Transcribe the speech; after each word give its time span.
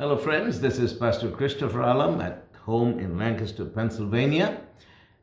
Hello, 0.00 0.16
friends. 0.16 0.60
This 0.60 0.78
is 0.78 0.92
Pastor 0.92 1.28
Christopher 1.28 1.80
Alam 1.80 2.20
at 2.20 2.44
home 2.66 3.00
in 3.00 3.18
Lancaster, 3.18 3.64
Pennsylvania. 3.64 4.60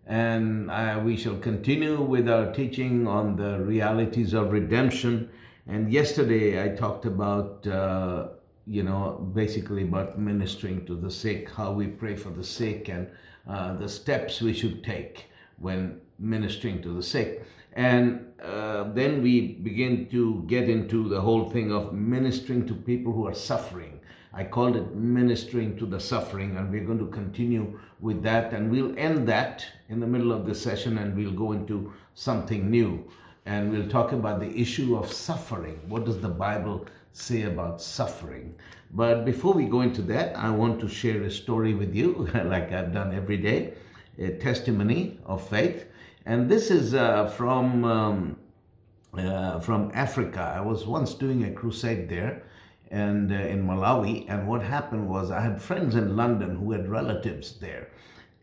And 0.05 0.69
uh, 0.69 0.99
we 1.01 1.15
shall 1.15 1.37
continue 1.37 2.01
with 2.01 2.27
our 2.27 2.51
teaching 2.51 3.07
on 3.07 3.37
the 3.37 3.61
realities 3.61 4.33
of 4.33 4.51
redemption. 4.51 5.29
And 5.65 5.93
yesterday 5.93 6.61
I 6.61 6.75
talked 6.75 7.05
about, 7.05 7.65
uh, 7.65 8.27
you 8.67 8.83
know, 8.83 9.31
basically 9.33 9.83
about 9.83 10.19
ministering 10.19 10.85
to 10.87 10.95
the 10.95 11.09
sick, 11.09 11.51
how 11.51 11.71
we 11.71 11.87
pray 11.87 12.17
for 12.17 12.31
the 12.31 12.43
sick, 12.43 12.89
and 12.89 13.07
uh, 13.47 13.75
the 13.75 13.87
steps 13.87 14.41
we 14.41 14.51
should 14.51 14.83
take 14.83 15.29
when 15.57 16.01
ministering 16.19 16.81
to 16.81 16.89
the 16.89 17.03
sick. 17.03 17.45
And 17.71 18.33
uh, 18.43 18.91
then 18.91 19.23
we 19.23 19.53
begin 19.53 20.09
to 20.09 20.43
get 20.47 20.67
into 20.67 21.07
the 21.07 21.21
whole 21.21 21.49
thing 21.49 21.71
of 21.71 21.93
ministering 21.93 22.67
to 22.67 22.73
people 22.73 23.13
who 23.13 23.25
are 23.25 23.33
suffering. 23.33 24.01
I 24.35 24.43
called 24.43 24.75
it 24.75 24.93
ministering 24.93 25.77
to 25.77 25.85
the 25.85 25.99
suffering, 25.99 26.57
and 26.57 26.69
we're 26.69 26.83
going 26.83 26.99
to 26.99 27.07
continue 27.07 27.79
with 28.01 28.21
that. 28.23 28.51
And 28.51 28.69
we'll 28.69 28.93
end 28.99 29.29
that 29.29 29.65
in 29.87 30.01
the 30.01 30.07
middle 30.07 30.33
of 30.33 30.45
the 30.45 30.53
session, 30.53 30.97
and 30.97 31.15
we'll 31.15 31.31
go 31.31 31.53
into 31.53 31.93
something 32.13 32.69
new. 32.69 33.09
And 33.45 33.71
we'll 33.71 33.87
talk 33.87 34.11
about 34.11 34.41
the 34.41 34.59
issue 34.59 34.97
of 34.97 35.11
suffering. 35.11 35.79
What 35.87 36.03
does 36.03 36.19
the 36.19 36.29
Bible 36.29 36.85
say 37.13 37.43
about 37.43 37.81
suffering? 37.81 38.55
But 38.91 39.23
before 39.23 39.53
we 39.53 39.65
go 39.65 39.81
into 39.81 40.01
that, 40.03 40.35
I 40.35 40.49
want 40.49 40.81
to 40.81 40.89
share 40.89 41.21
a 41.21 41.31
story 41.31 41.73
with 41.73 41.95
you, 41.95 42.29
like 42.33 42.73
I've 42.73 42.93
done 42.93 43.13
every 43.13 43.37
day, 43.37 43.73
a 44.19 44.31
testimony 44.31 45.19
of 45.25 45.47
faith. 45.47 45.85
And 46.25 46.49
this 46.49 46.71
is 46.71 46.93
uh, 46.93 47.27
from 47.27 47.85
um, 47.85 48.37
uh, 49.17 49.59
from 49.59 49.91
Africa. 49.93 50.53
I 50.57 50.61
was 50.61 50.85
once 50.85 51.13
doing 51.13 51.43
a 51.43 51.51
crusade 51.51 52.09
there, 52.09 52.43
and 52.95 53.31
uh, 53.31 53.35
in 53.35 53.67
Malawi. 53.67 54.25
And 54.29 54.47
what 54.47 54.61
happened 54.63 55.09
was 55.09 55.29
I 55.29 55.41
had 55.41 55.61
friends 55.61 55.95
in 55.95 56.15
London 56.15 56.55
who 56.55 56.71
had 56.71 56.87
relatives 56.87 57.57
there, 57.59 57.89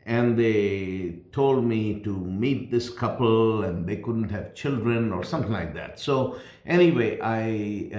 and 0.05 0.39
they 0.39 1.21
told 1.33 1.65
me 1.65 2.01
to 2.01 2.13
meet 2.45 2.71
this 2.71 2.91
couple, 2.91 3.63
and 3.63 3.89
they 3.89 3.97
couldn't 3.97 4.31
have 4.31 4.55
children 4.55 5.11
or 5.13 5.25
something 5.25 5.53
like 5.53 5.73
that. 5.75 5.99
So 5.99 6.37
anyway, 6.67 7.19
I 7.21 7.43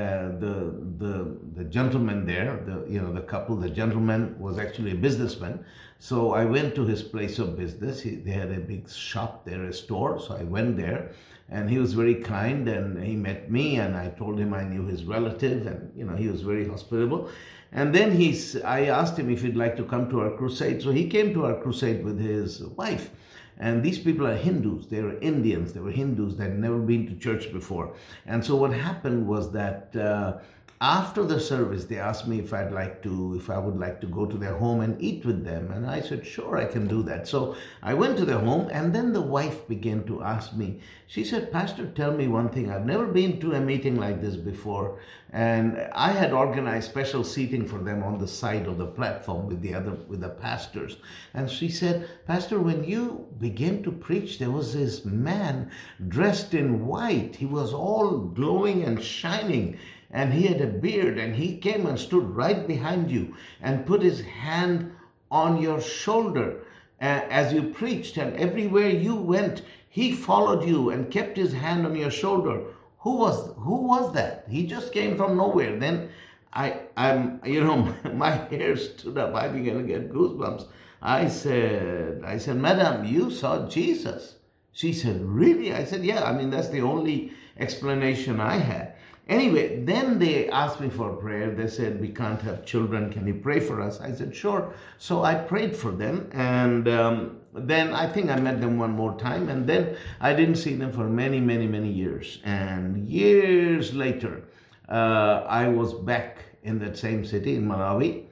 uh, 0.04 0.28
the 0.46 0.56
the 1.04 1.14
the 1.60 1.66
gentleman 1.78 2.26
there, 2.26 2.52
the 2.70 2.86
you 2.94 3.02
know 3.02 3.14
the 3.20 3.26
couple, 3.34 3.56
the 3.56 3.74
gentleman 3.82 4.36
was 4.38 4.60
actually 4.60 4.92
a 4.92 5.00
businessman. 5.08 5.66
So 5.98 6.34
I 6.34 6.46
went 6.46 6.76
to 6.76 6.86
his 6.86 7.02
place 7.02 7.40
of 7.40 7.58
business. 7.58 8.02
He, 8.02 8.12
they 8.16 8.36
had 8.44 8.52
a 8.52 8.60
big 8.60 8.90
shop 8.90 9.46
there, 9.46 9.64
a 9.64 9.74
store. 9.74 10.20
So 10.20 10.36
I 10.36 10.44
went 10.44 10.76
there 10.78 11.14
and 11.54 11.70
he 11.70 11.78
was 11.78 11.94
very 11.94 12.16
kind 12.16 12.68
and 12.68 13.02
he 13.04 13.16
met 13.16 13.52
me 13.52 13.76
and 13.78 13.96
I 13.96 14.10
told 14.10 14.40
him 14.40 14.56
I 14.56 14.64
knew 14.64 14.86
his 14.88 15.04
relative 15.04 15.68
and 15.68 15.92
you 15.96 16.04
know 16.04 16.16
he 16.16 16.28
was 16.28 16.42
very 16.42 16.68
hospitable. 16.68 17.30
And 17.72 17.94
then 17.94 18.14
he's 18.14 18.60
I 18.62 18.86
asked 18.86 19.20
him 19.20 19.30
if 19.30 19.44
he'd 19.44 19.56
like 19.56 19.78
to 19.78 19.84
come 19.84 20.10
to 20.10 20.22
our 20.22 20.32
crusade. 20.32 20.82
So 20.82 20.90
he 20.92 21.08
came 21.08 21.32
to 21.36 21.46
our 21.46 21.62
crusade 21.62 22.04
with 22.04 22.20
his 22.20 22.64
wife. 22.82 23.12
And 23.60 23.84
these 23.84 24.00
people 24.00 24.26
are 24.26 24.36
Hindus. 24.36 24.88
They 24.88 25.02
were 25.02 25.20
Indians. 25.20 25.74
They 25.74 25.80
were 25.80 25.92
Hindus. 25.92 26.38
They'd 26.38 26.58
never 26.58 26.80
been 26.80 27.06
to 27.08 27.16
church 27.16 27.54
before. 27.54 27.96
And 28.26 28.44
so 28.44 28.56
what 28.56 28.74
happened 28.74 29.28
was 29.28 29.52
that 29.52 29.96
uh, 29.96 30.40
after 30.84 31.24
the 31.24 31.40
service 31.40 31.86
they 31.86 31.98
asked 31.98 32.28
me 32.28 32.40
if 32.40 32.54
i'd 32.54 32.74
like 32.74 33.02
to 33.02 33.36
if 33.40 33.50
i 33.50 33.58
would 33.58 33.78
like 33.78 34.02
to 34.02 34.08
go 34.08 34.26
to 34.26 34.36
their 34.36 34.56
home 34.56 34.82
and 34.82 35.02
eat 35.02 35.24
with 35.24 35.46
them 35.46 35.72
and 35.72 35.90
i 35.90 36.02
said 36.02 36.28
sure 36.28 36.58
i 36.58 36.66
can 36.66 36.86
do 36.88 37.02
that. 37.02 37.26
So 37.26 37.56
i 37.82 37.94
went 37.94 38.18
to 38.18 38.26
their 38.26 38.40
home 38.40 38.70
and 38.70 38.94
then 38.94 39.14
the 39.14 39.22
wife 39.22 39.66
began 39.66 40.04
to 40.08 40.22
ask 40.22 40.54
me 40.54 40.82
she 41.08 41.24
said 41.24 41.54
pastor 41.54 41.86
tell 41.86 42.12
me 42.12 42.28
one 42.28 42.50
thing. 42.50 42.72
I've 42.72 42.86
never 42.86 43.06
been 43.06 43.40
to 43.40 43.54
a 43.54 43.62
meeting 43.62 43.96
like 43.98 44.20
this 44.20 44.36
before 44.36 45.00
and 45.32 45.78
i 45.94 46.12
had 46.12 46.34
organized 46.34 46.90
special 46.90 47.24
seating 47.24 47.66
for 47.66 47.80
them 47.80 48.04
on 48.04 48.18
the 48.18 48.28
side 48.28 48.68
of 48.68 48.78
the 48.78 48.86
platform 48.86 49.48
with 49.48 49.62
the 49.62 49.74
other 49.74 49.94
with 50.10 50.20
the 50.20 50.30
pastors. 50.30 50.98
And 51.34 51.50
she 51.50 51.70
said 51.70 52.10
pastor 52.28 52.60
when 52.60 52.84
you 52.84 53.28
began 53.40 53.84
to 53.84 53.92
preach 53.92 54.38
there 54.38 54.52
was 54.52 54.74
this 54.74 55.06
man 55.06 55.72
dressed 56.06 56.54
in 56.54 56.86
white. 56.86 57.38
He 57.38 57.46
was 57.46 57.74
all 57.74 58.18
glowing 58.18 58.84
and 58.84 59.02
shining 59.02 59.80
and 60.14 60.32
he 60.32 60.44
had 60.46 60.62
a 60.62 60.68
beard 60.68 61.18
and 61.18 61.36
he 61.36 61.58
came 61.58 61.88
and 61.88 62.00
stood 62.00 62.36
right 62.36 62.68
behind 62.68 63.10
you 63.10 63.36
and 63.60 63.86
put 63.86 64.04
his 64.04 64.22
hand 64.22 64.96
on 65.32 65.60
your 65.60 65.82
shoulder 65.82 66.60
uh, 67.02 67.22
as 67.30 67.52
you 67.52 67.64
preached. 67.64 68.16
And 68.16 68.36
everywhere 68.38 68.90
you 68.90 69.16
went 69.16 69.64
he 69.90 70.12
followed 70.12 70.68
you 70.68 70.90
and 70.90 71.12
kept 71.12 71.38
his 71.38 71.54
hand 71.54 71.86
on 71.86 71.96
your 71.96 72.10
shoulder. 72.10 72.64
Who 73.00 73.18
was 73.18 73.54
who 73.58 73.88
was 73.88 74.14
that? 74.14 74.46
He 74.48 74.66
just 74.66 74.94
came 74.94 75.18
from 75.18 75.38
nowhere. 75.38 75.78
Then 75.78 76.10
i 76.54 76.82
i'm 76.96 77.42
you 77.44 77.64
know 77.64 77.96
my 78.14 78.32
hair 78.32 78.78
stood 78.78 79.18
up. 79.18 79.36
I 79.36 79.48
began 79.48 79.78
to 79.78 79.84
get 79.84 80.14
goosebumps. 80.14 80.68
I 81.02 81.28
said 81.28 82.24
i 82.24 82.38
said 82.38 82.58
madam 82.58 83.06
you 83.06 83.32
saw 83.32 83.68
jesus. 83.68 84.38
She 84.72 84.94
said 84.94 85.22
really? 85.22 85.74
I 85.74 85.86
said 85.86 86.04
yeah. 86.04 86.24
I 86.24 86.34
mean 86.34 86.50
that's 86.50 86.70
the 86.70 86.82
only 86.82 87.34
explanation 87.56 88.40
i 88.40 88.58
had 88.58 88.96
Anyway, 89.28 89.82
then 89.86 90.20
they 90.20 90.50
asked 90.50 90.82
me 90.82 90.90
for 90.90 91.14
prayer. 91.14 91.50
They 91.50 91.68
said, 91.68 92.02
We 92.02 92.10
can't 92.10 92.42
have 92.42 92.66
children. 92.66 93.10
Can 93.10 93.26
you 93.26 93.36
pray 93.36 93.62
for 93.62 93.80
us? 93.80 94.02
I 94.02 94.12
said, 94.12 94.36
Sure. 94.36 94.74
So 94.98 95.24
I 95.24 95.36
prayed 95.36 95.78
for 95.78 95.92
them. 95.92 96.30
And 96.34 96.90
um, 96.90 97.38
then 97.54 97.94
I 97.94 98.08
think 98.08 98.30
I 98.30 98.38
met 98.38 98.60
them 98.60 98.78
one 98.78 98.92
more 98.92 99.18
time. 99.18 99.48
And 99.48 99.66
then 99.66 99.96
I 100.20 100.34
didn't 100.34 100.56
see 100.56 100.76
them 100.76 100.92
for 100.92 101.08
many, 101.08 101.40
many, 101.40 101.68
many 101.68 101.90
years. 101.90 102.40
And 102.44 103.08
years 103.08 103.94
later, 103.94 104.44
uh, 104.90 105.46
I 105.48 105.70
was 105.70 105.94
back 105.94 106.40
in 106.62 106.80
that 106.80 106.98
same 106.98 107.24
city 107.24 107.56
in 107.56 107.66
Malawi. 107.66 108.26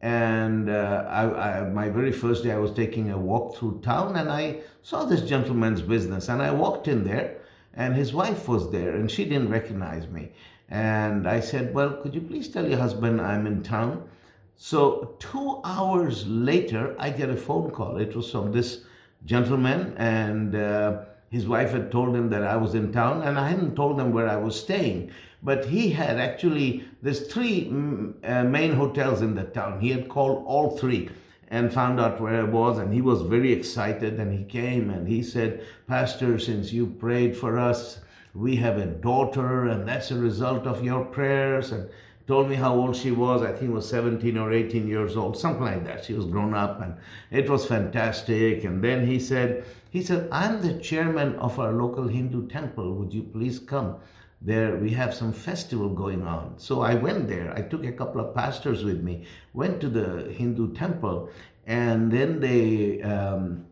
And 0.00 0.70
uh, 0.70 1.04
I, 1.08 1.58
I, 1.58 1.68
my 1.68 1.90
very 1.90 2.12
first 2.12 2.44
day, 2.44 2.52
I 2.52 2.58
was 2.58 2.72
taking 2.72 3.10
a 3.10 3.18
walk 3.18 3.56
through 3.56 3.80
town 3.80 4.16
and 4.16 4.30
I 4.30 4.60
saw 4.80 5.04
this 5.04 5.22
gentleman's 5.22 5.82
business. 5.82 6.28
And 6.28 6.40
I 6.40 6.52
walked 6.52 6.88
in 6.88 7.04
there 7.04 7.37
and 7.78 7.94
his 7.94 8.12
wife 8.12 8.48
was 8.48 8.72
there 8.72 8.94
and 8.94 9.08
she 9.08 9.24
didn't 9.24 9.50
recognize 9.50 10.08
me. 10.08 10.32
And 10.68 11.28
I 11.28 11.38
said, 11.38 11.72
Well, 11.72 11.92
could 11.92 12.14
you 12.14 12.20
please 12.20 12.48
tell 12.48 12.68
your 12.68 12.78
husband 12.78 13.20
I'm 13.20 13.46
in 13.46 13.62
town? 13.62 14.08
So, 14.56 15.14
two 15.20 15.60
hours 15.64 16.26
later, 16.26 16.96
I 16.98 17.10
get 17.10 17.30
a 17.30 17.36
phone 17.36 17.70
call. 17.70 17.96
It 17.96 18.16
was 18.16 18.32
from 18.32 18.50
this 18.50 18.80
gentleman, 19.24 19.94
and 19.96 20.56
uh, 20.56 21.04
his 21.30 21.46
wife 21.46 21.70
had 21.70 21.92
told 21.92 22.16
him 22.16 22.30
that 22.30 22.42
I 22.42 22.56
was 22.56 22.74
in 22.74 22.92
town, 22.92 23.22
and 23.22 23.38
I 23.38 23.50
hadn't 23.50 23.76
told 23.76 24.00
them 24.00 24.12
where 24.12 24.28
I 24.28 24.36
was 24.36 24.60
staying. 24.60 25.12
But 25.40 25.66
he 25.66 25.90
had 25.90 26.18
actually, 26.18 26.84
there's 27.00 27.32
three 27.32 27.66
mm, 27.66 28.14
uh, 28.24 28.42
main 28.42 28.74
hotels 28.74 29.22
in 29.22 29.36
the 29.36 29.44
town. 29.44 29.78
He 29.78 29.90
had 29.90 30.08
called 30.08 30.44
all 30.44 30.76
three 30.76 31.08
and 31.48 31.72
found 31.72 31.98
out 31.98 32.20
where 32.20 32.40
I 32.40 32.44
was, 32.44 32.78
and 32.78 32.92
he 32.92 33.00
was 33.00 33.22
very 33.22 33.52
excited. 33.52 34.20
And 34.20 34.38
he 34.38 34.44
came 34.44 34.90
and 34.90 35.08
he 35.08 35.22
said, 35.22 35.64
Pastor, 35.86 36.38
since 36.38 36.72
you 36.72 36.86
prayed 36.86 37.36
for 37.36 37.58
us, 37.58 38.00
we 38.34 38.56
have 38.56 38.76
a 38.76 38.86
daughter, 38.86 39.64
and 39.64 39.88
that's 39.88 40.10
a 40.10 40.18
result 40.18 40.66
of 40.66 40.84
your 40.84 41.04
prayers. 41.04 41.72
And 41.72 41.88
told 42.28 42.50
me 42.50 42.56
how 42.56 42.74
old 42.74 42.94
she 42.94 43.10
was. 43.10 43.42
I 43.42 43.52
think 43.52 43.72
was 43.72 43.88
17 43.88 44.36
or 44.36 44.52
18 44.52 44.86
years 44.86 45.16
old, 45.16 45.36
something 45.36 45.64
like 45.64 45.84
that. 45.86 46.04
She 46.04 46.12
was 46.12 46.26
grown 46.26 46.52
up, 46.52 46.80
and 46.80 46.94
it 47.30 47.48
was 47.48 47.66
fantastic. 47.66 48.62
And 48.64 48.84
then 48.84 49.06
he 49.06 49.18
said, 49.18 49.64
he 49.90 50.02
said, 50.02 50.28
I'm 50.30 50.60
the 50.60 50.78
chairman 50.78 51.36
of 51.36 51.58
our 51.58 51.72
local 51.72 52.08
Hindu 52.08 52.46
temple. 52.48 52.94
Would 52.96 53.14
you 53.14 53.22
please 53.22 53.58
come? 53.58 53.96
There 54.40 54.76
we 54.76 54.90
have 54.90 55.14
some 55.14 55.32
festival 55.32 55.88
going 55.88 56.22
on. 56.22 56.58
So 56.58 56.80
i 56.80 56.94
went 56.94 57.28
there. 57.28 57.52
I 57.56 57.62
took 57.62 57.84
a 57.84 57.92
couple 57.92 58.20
of 58.20 58.34
pastors 58.34 58.84
with 58.84 59.02
me 59.02 59.26
went 59.52 59.80
to 59.80 59.88
the 59.88 60.32
hindu 60.32 60.74
temple 60.74 61.30
and 61.66 62.12
then 62.12 62.40
they 62.40 63.02
um, 63.02 63.66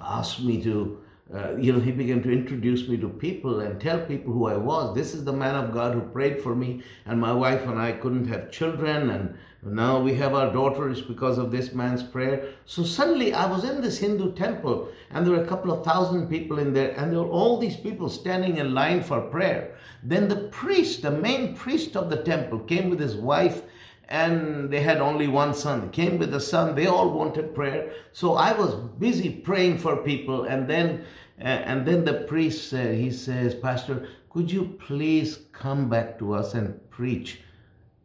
asked 0.00 0.42
me 0.42 0.62
to 0.62 1.02
uh, 1.34 1.56
you 1.56 1.72
know, 1.72 1.80
he 1.80 1.90
began 1.90 2.22
to 2.22 2.30
introduce 2.30 2.88
me 2.88 2.96
to 2.96 3.08
people 3.08 3.58
and 3.58 3.80
tell 3.80 3.98
people 3.98 4.32
who 4.32 4.46
I 4.46 4.56
was. 4.56 4.94
This 4.94 5.12
is 5.12 5.24
the 5.24 5.32
man 5.32 5.56
of 5.56 5.72
God 5.72 5.92
who 5.94 6.00
prayed 6.00 6.40
for 6.40 6.54
me, 6.54 6.82
and 7.04 7.20
my 7.20 7.32
wife 7.32 7.66
and 7.66 7.78
I 7.78 7.92
couldn't 7.92 8.28
have 8.28 8.52
children, 8.52 9.10
and 9.10 9.36
now 9.64 9.98
we 9.98 10.14
have 10.14 10.34
our 10.34 10.52
daughters 10.52 11.00
because 11.00 11.36
of 11.36 11.50
this 11.50 11.72
man's 11.72 12.04
prayer. 12.04 12.54
So 12.64 12.84
suddenly 12.84 13.34
I 13.34 13.46
was 13.46 13.64
in 13.64 13.80
this 13.80 13.98
Hindu 13.98 14.34
temple, 14.34 14.88
and 15.10 15.26
there 15.26 15.34
were 15.34 15.42
a 15.42 15.48
couple 15.48 15.72
of 15.72 15.84
thousand 15.84 16.28
people 16.28 16.60
in 16.60 16.74
there, 16.74 16.92
and 16.92 17.10
there 17.10 17.20
were 17.20 17.28
all 17.28 17.58
these 17.58 17.76
people 17.76 18.08
standing 18.08 18.58
in 18.58 18.72
line 18.72 19.02
for 19.02 19.20
prayer. 19.20 19.74
Then 20.04 20.28
the 20.28 20.36
priest, 20.36 21.02
the 21.02 21.10
main 21.10 21.56
priest 21.56 21.96
of 21.96 22.08
the 22.08 22.22
temple, 22.22 22.60
came 22.60 22.88
with 22.88 23.00
his 23.00 23.16
wife 23.16 23.62
and 24.08 24.70
they 24.70 24.80
had 24.80 24.98
only 24.98 25.26
one 25.26 25.54
son. 25.54 25.90
came 25.90 26.18
with 26.18 26.30
the 26.30 26.40
son. 26.40 26.74
They 26.74 26.86
all 26.86 27.10
wanted 27.10 27.54
prayer. 27.54 27.92
So 28.12 28.34
I 28.34 28.52
was 28.52 28.74
busy 28.74 29.30
praying 29.30 29.78
for 29.78 29.96
people. 29.96 30.44
And 30.44 30.68
then, 30.68 31.04
uh, 31.40 31.44
and 31.44 31.86
then 31.86 32.04
the 32.04 32.14
priest 32.14 32.72
uh, 32.72 32.88
he 32.88 33.10
says, 33.10 33.54
Pastor, 33.54 34.08
could 34.30 34.52
you 34.52 34.78
please 34.86 35.40
come 35.52 35.88
back 35.88 36.18
to 36.18 36.34
us 36.34 36.54
and 36.54 36.88
preach 36.90 37.40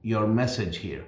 your 0.01 0.25
message 0.25 0.77
here? 0.77 1.05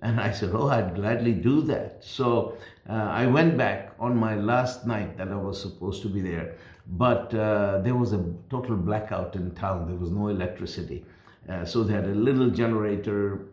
And 0.00 0.20
I 0.20 0.32
said, 0.32 0.50
Oh, 0.52 0.68
I'd 0.68 0.96
gladly 0.96 1.32
do 1.32 1.62
that. 1.62 2.02
So 2.02 2.56
uh, 2.88 2.94
I 2.94 3.26
went 3.26 3.56
back 3.56 3.94
on 4.00 4.16
my 4.16 4.34
last 4.34 4.84
night 4.86 5.18
that 5.18 5.28
I 5.28 5.36
was 5.36 5.60
supposed 5.62 6.02
to 6.02 6.08
be 6.08 6.20
there. 6.20 6.56
But 6.84 7.32
uh, 7.32 7.78
there 7.78 7.94
was 7.94 8.12
a 8.12 8.24
total 8.50 8.76
blackout 8.76 9.36
in 9.36 9.52
town. 9.52 9.86
There 9.86 9.96
was 9.96 10.10
no 10.10 10.26
electricity. 10.26 11.04
Uh, 11.48 11.64
so 11.64 11.84
they 11.84 11.92
had 11.94 12.06
a 12.06 12.14
little 12.14 12.50
generator 12.50 13.46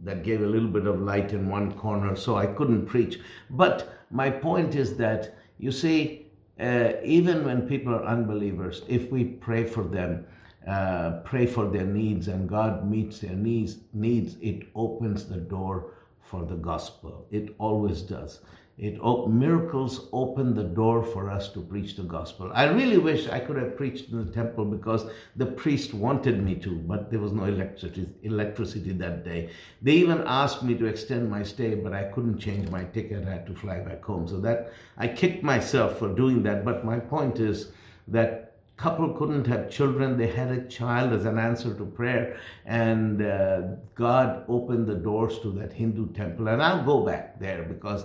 that 0.00 0.22
gave 0.22 0.42
a 0.42 0.46
little 0.46 0.68
bit 0.68 0.86
of 0.86 1.00
light 1.00 1.32
in 1.32 1.48
one 1.48 1.72
corner, 1.72 2.16
so 2.16 2.36
I 2.36 2.46
couldn't 2.46 2.86
preach. 2.86 3.20
But 3.48 3.92
my 4.10 4.30
point 4.30 4.74
is 4.74 4.96
that, 4.96 5.36
you 5.58 5.72
see, 5.72 6.26
uh, 6.58 6.92
even 7.02 7.44
when 7.44 7.68
people 7.68 7.94
are 7.94 8.04
unbelievers, 8.04 8.82
if 8.88 9.10
we 9.10 9.24
pray 9.24 9.64
for 9.64 9.84
them, 9.84 10.26
uh, 10.66 11.20
pray 11.24 11.46
for 11.46 11.68
their 11.68 11.84
needs, 11.84 12.28
and 12.28 12.48
God 12.48 12.88
meets 12.88 13.20
their 13.20 13.36
needs, 13.36 13.78
needs, 13.92 14.36
it 14.40 14.68
opens 14.74 15.26
the 15.26 15.36
door 15.36 15.92
for 16.20 16.44
the 16.44 16.56
gospel. 16.56 17.26
It 17.30 17.54
always 17.58 18.02
does. 18.02 18.40
It 18.76 19.00
miracles 19.28 20.08
opened 20.12 20.56
the 20.56 20.64
door 20.64 21.04
for 21.04 21.30
us 21.30 21.48
to 21.50 21.60
preach 21.60 21.94
the 21.94 22.02
gospel. 22.02 22.50
I 22.52 22.64
really 22.64 22.98
wish 22.98 23.28
I 23.28 23.38
could 23.38 23.56
have 23.56 23.76
preached 23.76 24.10
in 24.10 24.26
the 24.26 24.32
temple 24.32 24.64
because 24.64 25.06
the 25.36 25.46
priest 25.46 25.94
wanted 25.94 26.42
me 26.42 26.56
to, 26.56 26.78
but 26.78 27.08
there 27.08 27.20
was 27.20 27.30
no 27.30 27.44
electricity, 27.44 28.08
electricity 28.24 28.90
that 28.94 29.24
day. 29.24 29.50
They 29.80 29.92
even 29.92 30.24
asked 30.26 30.64
me 30.64 30.74
to 30.74 30.86
extend 30.86 31.30
my 31.30 31.44
stay, 31.44 31.76
but 31.76 31.92
I 31.92 32.04
couldn't 32.04 32.38
change 32.38 32.68
my 32.68 32.82
ticket. 32.82 33.28
I 33.28 33.30
had 33.30 33.46
to 33.46 33.54
fly 33.54 33.78
back 33.78 34.04
home. 34.04 34.26
So 34.26 34.40
that 34.40 34.72
I 34.98 35.06
kicked 35.06 35.44
myself 35.44 36.00
for 36.00 36.12
doing 36.12 36.42
that. 36.42 36.64
But 36.64 36.84
my 36.84 36.98
point 36.98 37.38
is 37.38 37.70
that 38.08 38.44
couple 38.76 39.10
couldn't 39.14 39.46
have 39.46 39.70
children 39.70 40.18
they 40.18 40.26
had 40.26 40.50
a 40.50 40.66
child 40.66 41.12
as 41.12 41.24
an 41.24 41.38
answer 41.38 41.72
to 41.74 41.84
prayer 41.84 42.36
and 42.66 43.22
uh, 43.22 43.62
god 43.94 44.44
opened 44.48 44.88
the 44.88 44.96
doors 44.96 45.38
to 45.38 45.52
that 45.52 45.72
hindu 45.72 46.12
temple 46.12 46.48
and 46.48 46.60
i'll 46.60 46.84
go 46.84 47.04
back 47.06 47.38
there 47.38 47.62
because 47.62 48.04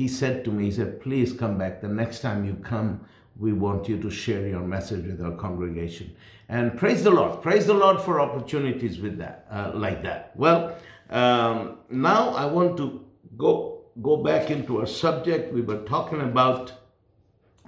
he 0.00 0.08
said 0.08 0.44
to 0.46 0.50
me, 0.50 0.64
he 0.64 0.70
said, 0.70 0.98
please 1.02 1.34
come 1.34 1.58
back. 1.58 1.82
The 1.82 1.88
next 1.88 2.20
time 2.20 2.46
you 2.46 2.54
come, 2.54 3.06
we 3.38 3.52
want 3.52 3.86
you 3.86 4.00
to 4.00 4.10
share 4.10 4.46
your 4.48 4.62
message 4.62 5.04
with 5.04 5.20
our 5.20 5.36
congregation. 5.36 6.16
And 6.48 6.78
praise 6.78 7.04
the 7.04 7.10
Lord. 7.10 7.42
Praise 7.42 7.66
the 7.66 7.74
Lord 7.74 8.00
for 8.00 8.18
opportunities 8.18 8.98
with 8.98 9.18
that, 9.18 9.46
uh, 9.50 9.72
like 9.74 10.02
that. 10.04 10.32
Well, 10.36 10.74
um, 11.10 11.80
now 11.90 12.30
I 12.30 12.46
want 12.46 12.78
to 12.78 13.04
go 13.36 13.50
go 14.00 14.16
back 14.16 14.50
into 14.50 14.80
our 14.80 14.86
subject. 14.86 15.52
We 15.52 15.60
were 15.60 15.82
talking 15.94 16.22
about 16.22 16.72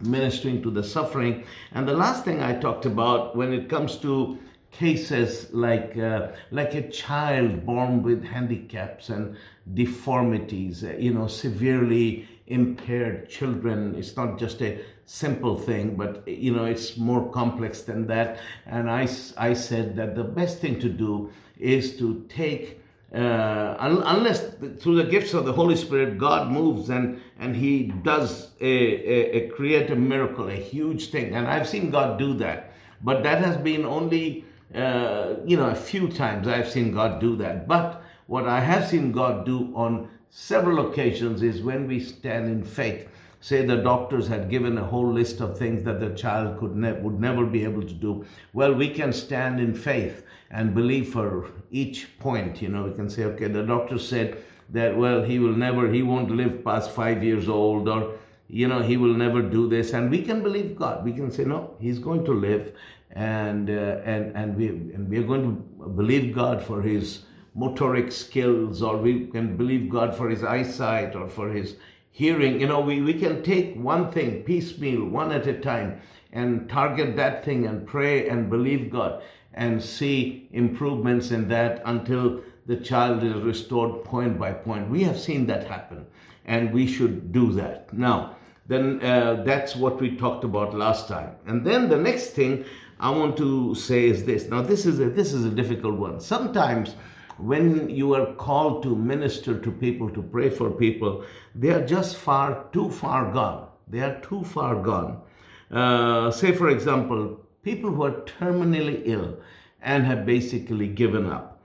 ministering 0.00 0.62
to 0.62 0.70
the 0.70 0.82
suffering, 0.82 1.44
and 1.73 1.87
the 1.87 1.99
last 2.05 2.25
thing 2.25 2.40
I 2.43 2.52
talked 2.67 2.87
about 2.87 3.37
when 3.37 3.52
it 3.52 3.69
comes 3.69 3.96
to 3.96 4.38
cases 4.72 5.52
like 5.52 5.96
uh, 5.96 6.32
like 6.50 6.74
a 6.74 6.88
child 6.88 7.64
born 7.64 8.02
with 8.02 8.24
handicaps 8.24 9.08
and 9.10 9.36
deformities 9.72 10.82
uh, 10.82 10.96
you 10.98 11.12
know 11.12 11.28
severely 11.28 12.26
impaired 12.46 13.28
children. 13.28 13.94
It's 13.94 14.16
not 14.16 14.38
just 14.38 14.60
a 14.60 14.80
simple 15.04 15.56
thing 15.56 15.94
but 15.96 16.26
you 16.26 16.52
know 16.52 16.64
it's 16.64 16.96
more 16.96 17.30
complex 17.30 17.82
than 17.82 18.06
that. 18.08 18.38
And 18.66 18.90
i 18.90 19.06
i 19.36 19.52
said 19.52 19.96
that 19.96 20.16
the 20.16 20.24
best 20.24 20.58
thing 20.58 20.80
to 20.80 20.88
do 20.88 21.30
is 21.58 21.96
to 21.98 22.24
take 22.28 22.80
uh, 23.14 23.76
un- 23.78 24.02
unless 24.06 24.54
through 24.80 24.96
the 24.96 25.04
gifts 25.04 25.34
of 25.34 25.44
the 25.44 25.52
Holy 25.52 25.76
Spirit, 25.76 26.16
God 26.16 26.50
moves 26.50 26.88
and 26.88 27.20
and 27.38 27.56
He 27.56 27.82
does 27.82 28.52
a, 28.58 28.64
a, 28.64 29.36
a 29.36 29.48
create 29.50 29.90
a 29.90 29.96
miracle, 29.96 30.48
a 30.48 30.54
huge 30.56 31.10
thing, 31.10 31.34
and 31.34 31.46
I've 31.46 31.69
seen 31.69 31.90
God 31.90 32.19
do 32.19 32.32
that. 32.34 32.72
But 33.02 33.22
that 33.24 33.44
has 33.44 33.58
been 33.58 33.84
only 33.84 34.46
uh, 34.74 35.36
you 35.44 35.56
know, 35.56 35.69
a 35.69 35.74
few 35.74 36.08
times 36.08 36.48
I've 36.48 36.70
seen 36.70 36.92
God 36.92 37.20
do 37.20 37.36
that. 37.36 37.69
But 37.69 38.02
what 38.26 38.46
I 38.46 38.60
have 38.60 38.88
seen 38.88 39.12
God 39.12 39.44
do 39.44 39.72
on 39.74 40.08
several 40.30 40.90
occasions 40.90 41.42
is 41.42 41.62
when 41.62 41.86
we 41.86 42.00
stand 42.00 42.46
in 42.48 42.64
faith. 42.64 43.08
Say 43.40 43.66
the 43.66 43.76
doctors 43.76 44.28
had 44.28 44.48
given 44.48 44.78
a 44.78 44.84
whole 44.84 45.12
list 45.12 45.40
of 45.40 45.58
things 45.58 45.82
that 45.82 45.98
the 45.98 46.10
child 46.10 46.58
could 46.58 46.76
ne- 46.76 47.00
would 47.00 47.19
never 47.19 47.44
be 47.44 47.64
able 47.64 47.82
to 47.82 47.92
do. 47.92 48.24
Well, 48.52 48.72
we 48.72 48.88
can 48.90 49.12
stand 49.12 49.58
in 49.58 49.74
faith 49.74 50.24
and 50.48 50.74
believe 50.74 51.12
for 51.12 51.50
each 51.70 52.19
point. 52.20 52.62
You 52.62 52.69
know, 52.69 52.84
we 52.84 52.92
can 52.92 53.10
say, 53.10 53.24
okay, 53.24 53.48
the 53.48 53.64
doctor 53.64 53.98
said 53.98 54.36
that, 54.70 54.96
well, 54.96 55.24
he 55.24 55.40
will 55.40 55.56
never, 55.56 55.92
he 55.92 56.02
won't 56.02 56.30
live 56.30 56.64
past 56.64 56.92
five 56.92 57.24
years 57.24 57.48
old, 57.48 57.88
or 57.88 58.12
you 58.48 58.69
know, 58.69 58.82
he 58.82 58.96
will 58.96 59.14
never 59.14 59.42
do 59.42 59.69
this. 59.69 59.92
And 59.92 60.10
we 60.10 60.22
can 60.22 60.42
believe 60.42 60.76
God. 60.76 61.04
We 61.04 61.12
can 61.12 61.30
say, 61.30 61.44
no, 61.44 61.74
he's 61.80 61.98
going 61.98 62.24
to 62.26 62.32
live 62.32 62.72
and 63.12 63.69
uh, 63.69 64.00
and 64.05 64.37
and 64.37 64.56
we 64.56 64.69
and 64.69 65.09
we 65.09 65.19
are 65.19 65.23
going 65.23 65.43
to 65.44 65.88
believe 65.88 66.35
God 66.35 66.62
for 66.62 66.82
his 66.82 67.25
motoric 67.56 68.12
skills, 68.12 68.82
or 68.82 68.97
we 68.97 69.26
can 69.26 69.56
believe 69.56 69.91
God 69.91 70.17
for 70.17 70.31
his 70.31 70.43
eyesight 70.43 71.14
or 71.14 71.29
for 71.29 71.50
his 71.50 71.76
hearing. 72.11 72.61
You 72.61 72.67
know, 72.67 72.81
we, 72.81 73.00
we 73.00 73.14
can 73.14 73.43
take 73.43 73.76
one 73.76 74.11
thing 74.11 74.43
piecemeal, 74.43 75.05
one 75.05 75.32
at 75.32 75.47
a 75.47 75.55
time, 75.59 76.00
and 76.32 76.69
target 76.69 77.17
that 77.17 77.44
thing 77.44 77.67
and 77.67 77.87
pray 77.87 78.29
and 78.29 78.49
believe 78.49 78.91
God 78.91 79.23
and 79.53 79.82
see 79.82 80.49
improvements 80.53 81.31
in 81.31 81.49
that 81.49 81.82
until 81.85 82.43
the 82.65 82.76
child 82.76 83.23
is 83.23 83.35
restored 83.35 84.05
point 84.05 84.38
by 84.38 84.53
point. 84.53 84.88
We 84.88 85.03
have 85.03 85.19
seen 85.19 85.47
that 85.47 85.67
happen, 85.67 86.06
and 86.44 86.73
we 86.73 86.87
should 86.87 87.32
do 87.32 87.53
that. 87.53 87.93
Now, 87.93 88.37
then 88.67 89.05
uh, 89.05 89.43
that's 89.44 89.75
what 89.76 90.00
we 90.00 90.17
talked 90.17 90.44
about 90.44 90.73
last 90.73 91.08
time. 91.08 91.37
And 91.47 91.67
then 91.67 91.88
the 91.88 91.99
next 91.99 92.31
thing 92.31 92.65
I 93.02 93.10
want 93.10 93.37
to 93.38 93.75
say 93.75 94.06
is 94.06 94.25
this. 94.26 94.46
Now, 94.49 94.62
this 94.62 94.87
is 94.87 95.00
a, 95.00 95.10
this 95.10 95.32
is 95.32 95.44
a 95.44 95.50
difficult 95.50 95.99
one. 95.99 96.20
Sometimes 96.20 96.94
when 97.37 97.90
you 97.90 98.14
are 98.14 98.32
called 98.34 98.84
to 98.84 98.94
minister 98.94 99.58
to 99.58 99.72
people, 99.72 100.08
to 100.10 100.22
pray 100.22 100.49
for 100.49 100.70
people, 100.70 101.25
they 101.52 101.70
are 101.70 101.84
just 101.84 102.16
far 102.16 102.69
too 102.72 102.90
far 102.90 103.32
gone. 103.32 103.66
They 103.88 103.99
are 104.00 104.20
too 104.20 104.44
far 104.44 104.81
gone. 104.81 105.20
Uh, 105.69 106.31
say, 106.31 106.52
for 106.52 106.69
example, 106.69 107.40
people 107.64 107.90
who 107.90 108.04
are 108.04 108.22
terminally 108.22 109.02
ill 109.05 109.37
and 109.81 110.06
have 110.06 110.25
basically 110.25 110.87
given 110.87 111.26
up. 111.26 111.60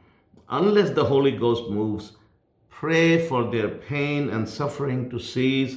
Unless 0.49 0.91
the 0.91 1.05
Holy 1.05 1.33
Ghost 1.33 1.69
moves, 1.69 2.13
pray 2.71 3.23
for 3.27 3.51
their 3.51 3.69
pain 3.69 4.31
and 4.31 4.49
suffering 4.49 5.07
to 5.11 5.19
cease 5.19 5.75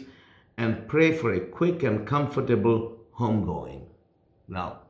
and 0.56 0.88
pray 0.88 1.12
for 1.12 1.34
a 1.34 1.40
quick 1.40 1.82
and 1.82 2.06
comfortable 2.06 2.96
homegoing. 3.18 3.88
Now, 4.48 4.80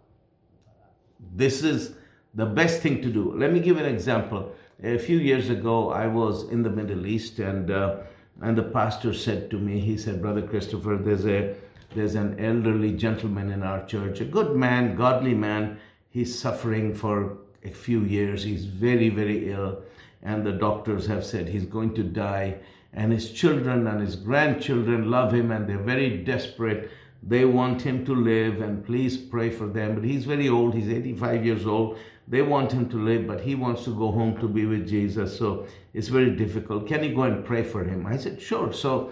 this 1.35 1.63
is 1.63 1.95
the 2.35 2.47
best 2.47 2.81
thing 2.81 3.03
to 3.03 3.11
do. 3.11 3.33
Let 3.37 3.53
me 3.53 3.61
give 3.61 3.77
an 3.77 3.87
example. 3.87 4.55
A 4.83 4.99
few 4.99 5.19
years 5.19 5.51
ago, 5.51 5.91
I 5.91 6.07
was 6.07 6.49
in 6.49 6.63
the 6.63 6.71
Middle 6.71 7.07
East, 7.07 7.39
and 7.39 7.71
uh, 7.71 7.99
and 8.41 8.57
the 8.57 8.63
pastor 8.63 9.13
said 9.13 9.51
to 9.51 9.59
me, 9.59 9.81
he 9.81 9.99
said, 9.99 10.23
"Brother 10.23 10.43
Christopher, 10.43 10.97
there's 10.97 11.27
a 11.27 11.55
there's 11.95 12.15
an 12.15 12.39
elderly 12.39 12.93
gentleman 12.93 13.51
in 13.51 13.63
our 13.63 13.85
church, 13.85 14.21
a 14.21 14.25
good 14.25 14.57
man, 14.57 14.97
godly 14.97 15.35
man. 15.35 15.79
He's 16.09 16.39
suffering 16.39 16.95
for 16.95 17.39
a 17.63 17.71
few 17.71 18.01
years. 18.01 18.45
He's 18.45 18.65
very 18.65 19.11
very 19.11 19.53
ill, 19.53 19.83
and 20.23 20.47
the 20.47 20.53
doctors 20.53 21.07
have 21.07 21.25
said 21.25 21.49
he's 21.49 21.67
going 21.67 21.95
to 21.95 22.03
die." 22.03 22.61
And 22.93 23.13
his 23.13 23.31
children 23.31 23.87
and 23.87 24.01
his 24.01 24.17
grandchildren 24.17 25.11
love 25.11 25.33
him, 25.33 25.53
and 25.53 25.69
they're 25.69 25.79
very 25.79 26.25
desperate 26.25 26.91
they 27.23 27.45
want 27.45 27.83
him 27.83 28.05
to 28.07 28.15
live 28.15 28.61
and 28.61 28.85
please 28.85 29.17
pray 29.17 29.51
for 29.51 29.67
them. 29.67 29.95
But 29.95 30.05
he's 30.05 30.25
very 30.25 30.49
old, 30.49 30.75
he's 30.75 30.89
85 30.89 31.45
years 31.45 31.67
old. 31.67 31.99
They 32.27 32.43
want 32.43 32.73
him 32.73 32.89
to 32.91 32.97
live, 32.97 33.27
but 33.27 33.41
he 33.43 33.55
wants 33.55 33.85
to 33.85 33.95
go 33.95 34.13
home 34.13 34.39
to 34.41 34.49
be 34.49 34.65
with 34.65 34.89
Jesus. 34.89 35.37
So 35.37 35.67
it's 35.93 36.09
very 36.09 36.31
difficult. 36.31 36.87
Can 36.87 37.03
you 37.05 37.15
go 37.15 37.25
and 37.25 37.45
pray 37.45 37.65
for 37.65 37.85
him? 37.85 38.07
I 38.07 38.17
said, 38.17 38.41
sure. 38.41 38.73
So 38.73 39.11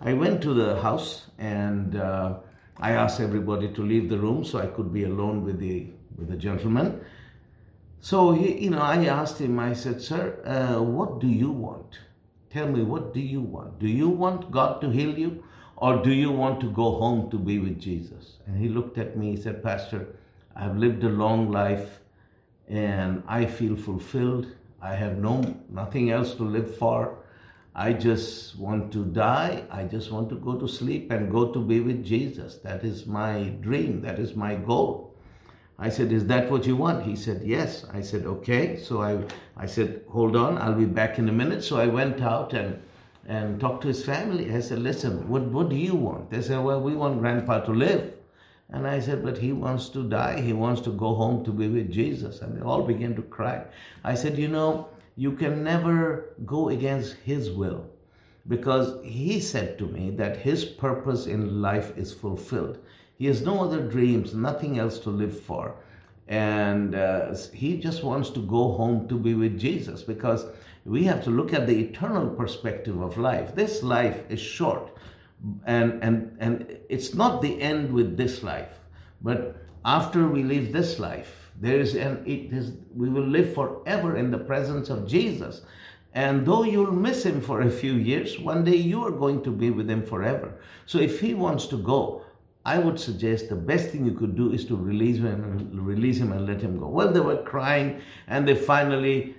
I 0.00 0.14
went 0.14 0.40
to 0.42 0.54
the 0.54 0.80
house 0.80 1.26
and 1.38 1.96
uh, 1.96 2.38
I 2.78 2.92
asked 2.92 3.20
everybody 3.20 3.68
to 3.72 3.82
leave 3.82 4.08
the 4.08 4.18
room 4.18 4.44
so 4.44 4.58
I 4.58 4.66
could 4.66 4.92
be 4.92 5.04
alone 5.04 5.44
with 5.44 5.58
the, 5.58 5.88
with 6.16 6.28
the 6.28 6.36
gentleman. 6.36 7.04
So, 8.00 8.32
he, 8.32 8.64
you 8.64 8.70
know, 8.70 8.80
I 8.80 9.04
asked 9.04 9.38
him, 9.38 9.58
I 9.58 9.74
said, 9.74 10.00
sir, 10.00 10.40
uh, 10.46 10.82
what 10.82 11.20
do 11.20 11.26
you 11.26 11.50
want? 11.50 11.98
Tell 12.48 12.66
me, 12.66 12.82
what 12.82 13.12
do 13.12 13.20
you 13.20 13.42
want? 13.42 13.78
Do 13.78 13.86
you 13.86 14.08
want 14.08 14.50
God 14.50 14.80
to 14.80 14.88
heal 14.90 15.18
you? 15.18 15.44
Or 15.80 16.02
do 16.02 16.12
you 16.12 16.30
want 16.30 16.60
to 16.60 16.70
go 16.70 16.98
home 16.98 17.30
to 17.30 17.38
be 17.38 17.58
with 17.58 17.80
Jesus? 17.80 18.36
And 18.46 18.58
he 18.58 18.68
looked 18.68 18.98
at 18.98 19.16
me, 19.16 19.30
he 19.34 19.42
said, 19.42 19.62
Pastor, 19.62 20.14
I've 20.54 20.76
lived 20.76 21.02
a 21.04 21.08
long 21.08 21.50
life 21.50 22.00
and 22.68 23.22
I 23.26 23.46
feel 23.46 23.76
fulfilled. 23.76 24.46
I 24.82 24.94
have 24.94 25.16
no 25.16 25.56
nothing 25.70 26.10
else 26.10 26.34
to 26.34 26.42
live 26.42 26.76
for. 26.76 27.18
I 27.74 27.94
just 27.94 28.58
want 28.58 28.92
to 28.92 29.04
die. 29.06 29.64
I 29.70 29.84
just 29.84 30.10
want 30.12 30.28
to 30.30 30.34
go 30.34 30.54
to 30.56 30.68
sleep 30.68 31.10
and 31.10 31.30
go 31.30 31.50
to 31.50 31.60
be 31.60 31.80
with 31.80 32.04
Jesus. 32.04 32.56
That 32.56 32.84
is 32.84 33.06
my 33.06 33.44
dream. 33.60 34.02
That 34.02 34.18
is 34.18 34.34
my 34.34 34.56
goal. 34.56 35.14
I 35.78 35.88
said, 35.88 36.12
Is 36.12 36.26
that 36.26 36.50
what 36.50 36.66
you 36.66 36.76
want? 36.76 37.04
He 37.04 37.16
said, 37.16 37.42
Yes. 37.44 37.86
I 37.92 38.02
said, 38.02 38.26
Okay. 38.26 38.76
So 38.76 39.00
I, 39.00 39.24
I 39.56 39.66
said, 39.66 40.02
Hold 40.08 40.36
on, 40.36 40.58
I'll 40.58 40.74
be 40.74 40.84
back 40.84 41.18
in 41.18 41.28
a 41.28 41.32
minute. 41.32 41.64
So 41.64 41.78
I 41.78 41.86
went 41.86 42.20
out 42.20 42.52
and 42.52 42.82
and 43.26 43.60
talked 43.60 43.82
to 43.82 43.88
his 43.88 44.04
family. 44.04 44.52
I 44.54 44.60
said, 44.60 44.80
listen, 44.80 45.28
what, 45.28 45.42
what 45.42 45.68
do 45.68 45.76
you 45.76 45.94
want? 45.94 46.30
They 46.30 46.42
said, 46.42 46.62
well, 46.64 46.80
we 46.80 46.94
want 46.94 47.20
grandpa 47.20 47.60
to 47.60 47.72
live. 47.72 48.14
And 48.68 48.86
I 48.86 49.00
said, 49.00 49.24
but 49.24 49.38
he 49.38 49.52
wants 49.52 49.88
to 49.90 50.08
die. 50.08 50.40
He 50.40 50.52
wants 50.52 50.80
to 50.82 50.90
go 50.90 51.14
home 51.14 51.44
to 51.44 51.50
be 51.50 51.68
with 51.68 51.90
Jesus. 51.90 52.40
And 52.40 52.56
they 52.56 52.62
all 52.62 52.82
began 52.82 53.16
to 53.16 53.22
cry. 53.22 53.64
I 54.04 54.14
said, 54.14 54.38
you 54.38 54.48
know, 54.48 54.88
you 55.16 55.32
can 55.32 55.64
never 55.64 56.34
go 56.46 56.68
against 56.68 57.16
his 57.24 57.50
will 57.50 57.90
because 58.46 59.04
he 59.04 59.40
said 59.40 59.78
to 59.78 59.86
me 59.86 60.10
that 60.12 60.38
his 60.38 60.64
purpose 60.64 61.26
in 61.26 61.60
life 61.60 61.96
is 61.96 62.14
fulfilled. 62.14 62.78
He 63.18 63.26
has 63.26 63.42
no 63.42 63.62
other 63.62 63.80
dreams, 63.80 64.34
nothing 64.34 64.78
else 64.78 64.98
to 65.00 65.10
live 65.10 65.38
for. 65.38 65.74
And 66.26 66.94
uh, 66.94 67.36
he 67.52 67.76
just 67.76 68.04
wants 68.04 68.30
to 68.30 68.40
go 68.40 68.72
home 68.72 69.08
to 69.08 69.18
be 69.18 69.34
with 69.34 69.58
Jesus 69.58 70.02
because 70.02 70.46
we 70.90 71.04
have 71.04 71.22
to 71.22 71.30
look 71.30 71.54
at 71.54 71.68
the 71.68 71.78
eternal 71.78 72.28
perspective 72.28 73.00
of 73.00 73.16
life. 73.16 73.54
This 73.54 73.82
life 73.82 74.24
is 74.28 74.40
short, 74.40 74.90
and 75.64 76.02
and 76.02 76.36
and 76.40 76.78
it's 76.88 77.14
not 77.14 77.42
the 77.42 77.62
end 77.62 77.92
with 77.92 78.16
this 78.16 78.42
life, 78.42 78.80
but 79.22 79.56
after 79.84 80.26
we 80.26 80.42
leave 80.42 80.72
this 80.72 80.98
life, 80.98 81.52
there 81.60 81.78
is 81.78 81.94
an 81.94 82.24
it 82.26 82.52
is 82.52 82.72
we 82.92 83.08
will 83.08 83.26
live 83.36 83.54
forever 83.54 84.16
in 84.16 84.32
the 84.32 84.38
presence 84.38 84.90
of 84.90 85.06
Jesus. 85.06 85.62
And 86.12 86.44
though 86.44 86.64
you'll 86.64 87.00
miss 87.08 87.24
him 87.24 87.40
for 87.40 87.60
a 87.62 87.70
few 87.70 87.92
years, 87.92 88.36
one 88.40 88.64
day 88.64 88.74
you 88.74 89.04
are 89.06 89.12
going 89.12 89.44
to 89.44 89.52
be 89.52 89.70
with 89.70 89.88
him 89.88 90.04
forever. 90.04 90.60
So 90.84 90.98
if 90.98 91.20
he 91.20 91.34
wants 91.34 91.66
to 91.68 91.76
go, 91.76 92.24
I 92.64 92.80
would 92.80 92.98
suggest 92.98 93.48
the 93.48 93.54
best 93.54 93.90
thing 93.90 94.04
you 94.04 94.12
could 94.12 94.34
do 94.36 94.52
is 94.52 94.64
to 94.66 94.76
release 94.76 95.18
him 95.18 95.26
and 95.26 95.86
release 95.86 96.18
him 96.18 96.32
and 96.32 96.46
let 96.46 96.60
him 96.62 96.80
go. 96.80 96.88
Well, 96.88 97.12
they 97.12 97.20
were 97.20 97.42
crying 97.42 98.00
and 98.26 98.48
they 98.48 98.56
finally 98.56 99.36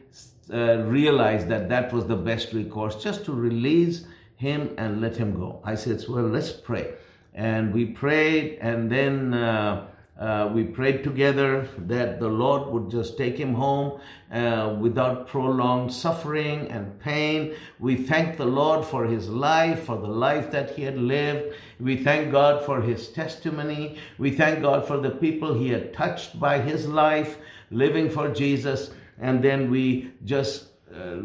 uh, 0.51 0.83
realized 0.83 1.49
that 1.49 1.69
that 1.69 1.93
was 1.93 2.07
the 2.07 2.15
best 2.15 2.53
recourse, 2.53 3.01
just 3.01 3.25
to 3.25 3.33
release 3.33 4.05
him 4.35 4.73
and 4.77 5.01
let 5.01 5.17
him 5.17 5.33
go. 5.33 5.61
I 5.63 5.75
said, 5.75 6.03
well, 6.09 6.27
let's 6.27 6.51
pray. 6.51 6.93
And 7.33 7.73
we 7.73 7.85
prayed 7.85 8.57
and 8.59 8.91
then 8.91 9.33
uh, 9.33 9.87
uh, 10.21 10.47
we 10.53 10.63
prayed 10.63 11.03
together 11.03 11.67
that 11.79 12.19
the 12.19 12.27
Lord 12.27 12.71
would 12.71 12.91
just 12.91 13.17
take 13.17 13.37
him 13.37 13.55
home 13.55 13.99
uh, 14.31 14.75
without 14.79 15.27
prolonged 15.27 15.91
suffering 15.91 16.69
and 16.69 16.99
pain. 16.99 17.55
We 17.79 17.95
thank 17.95 18.37
the 18.37 18.45
Lord 18.45 18.85
for 18.85 19.05
his 19.05 19.29
life, 19.29 19.83
for 19.85 19.97
the 19.97 20.07
life 20.07 20.51
that 20.51 20.75
he 20.75 20.83
had 20.83 20.97
lived. 20.97 21.55
We 21.79 21.97
thank 22.03 22.31
God 22.31 22.63
for 22.63 22.81
his 22.81 23.07
testimony. 23.07 23.97
We 24.19 24.29
thank 24.29 24.61
God 24.61 24.85
for 24.85 24.97
the 24.97 25.09
people 25.09 25.55
he 25.55 25.69
had 25.69 25.91
touched 25.91 26.39
by 26.39 26.59
his 26.59 26.87
life, 26.87 27.37
living 27.71 28.09
for 28.09 28.29
Jesus. 28.29 28.91
And 29.19 29.43
then 29.43 29.69
we 29.69 30.11
just 30.23 30.69
uh, 30.95 31.17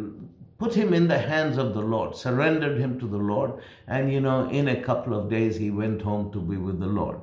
put 0.58 0.74
him 0.74 0.92
in 0.92 1.08
the 1.08 1.18
hands 1.18 1.58
of 1.58 1.74
the 1.74 1.82
Lord, 1.82 2.16
surrendered 2.16 2.78
him 2.78 2.98
to 3.00 3.06
the 3.06 3.18
Lord. 3.18 3.52
And 3.86 4.12
you 4.12 4.20
know, 4.20 4.48
in 4.48 4.68
a 4.68 4.80
couple 4.82 5.14
of 5.14 5.28
days, 5.28 5.56
he 5.56 5.70
went 5.70 6.02
home 6.02 6.32
to 6.32 6.40
be 6.40 6.56
with 6.56 6.80
the 6.80 6.86
Lord. 6.86 7.20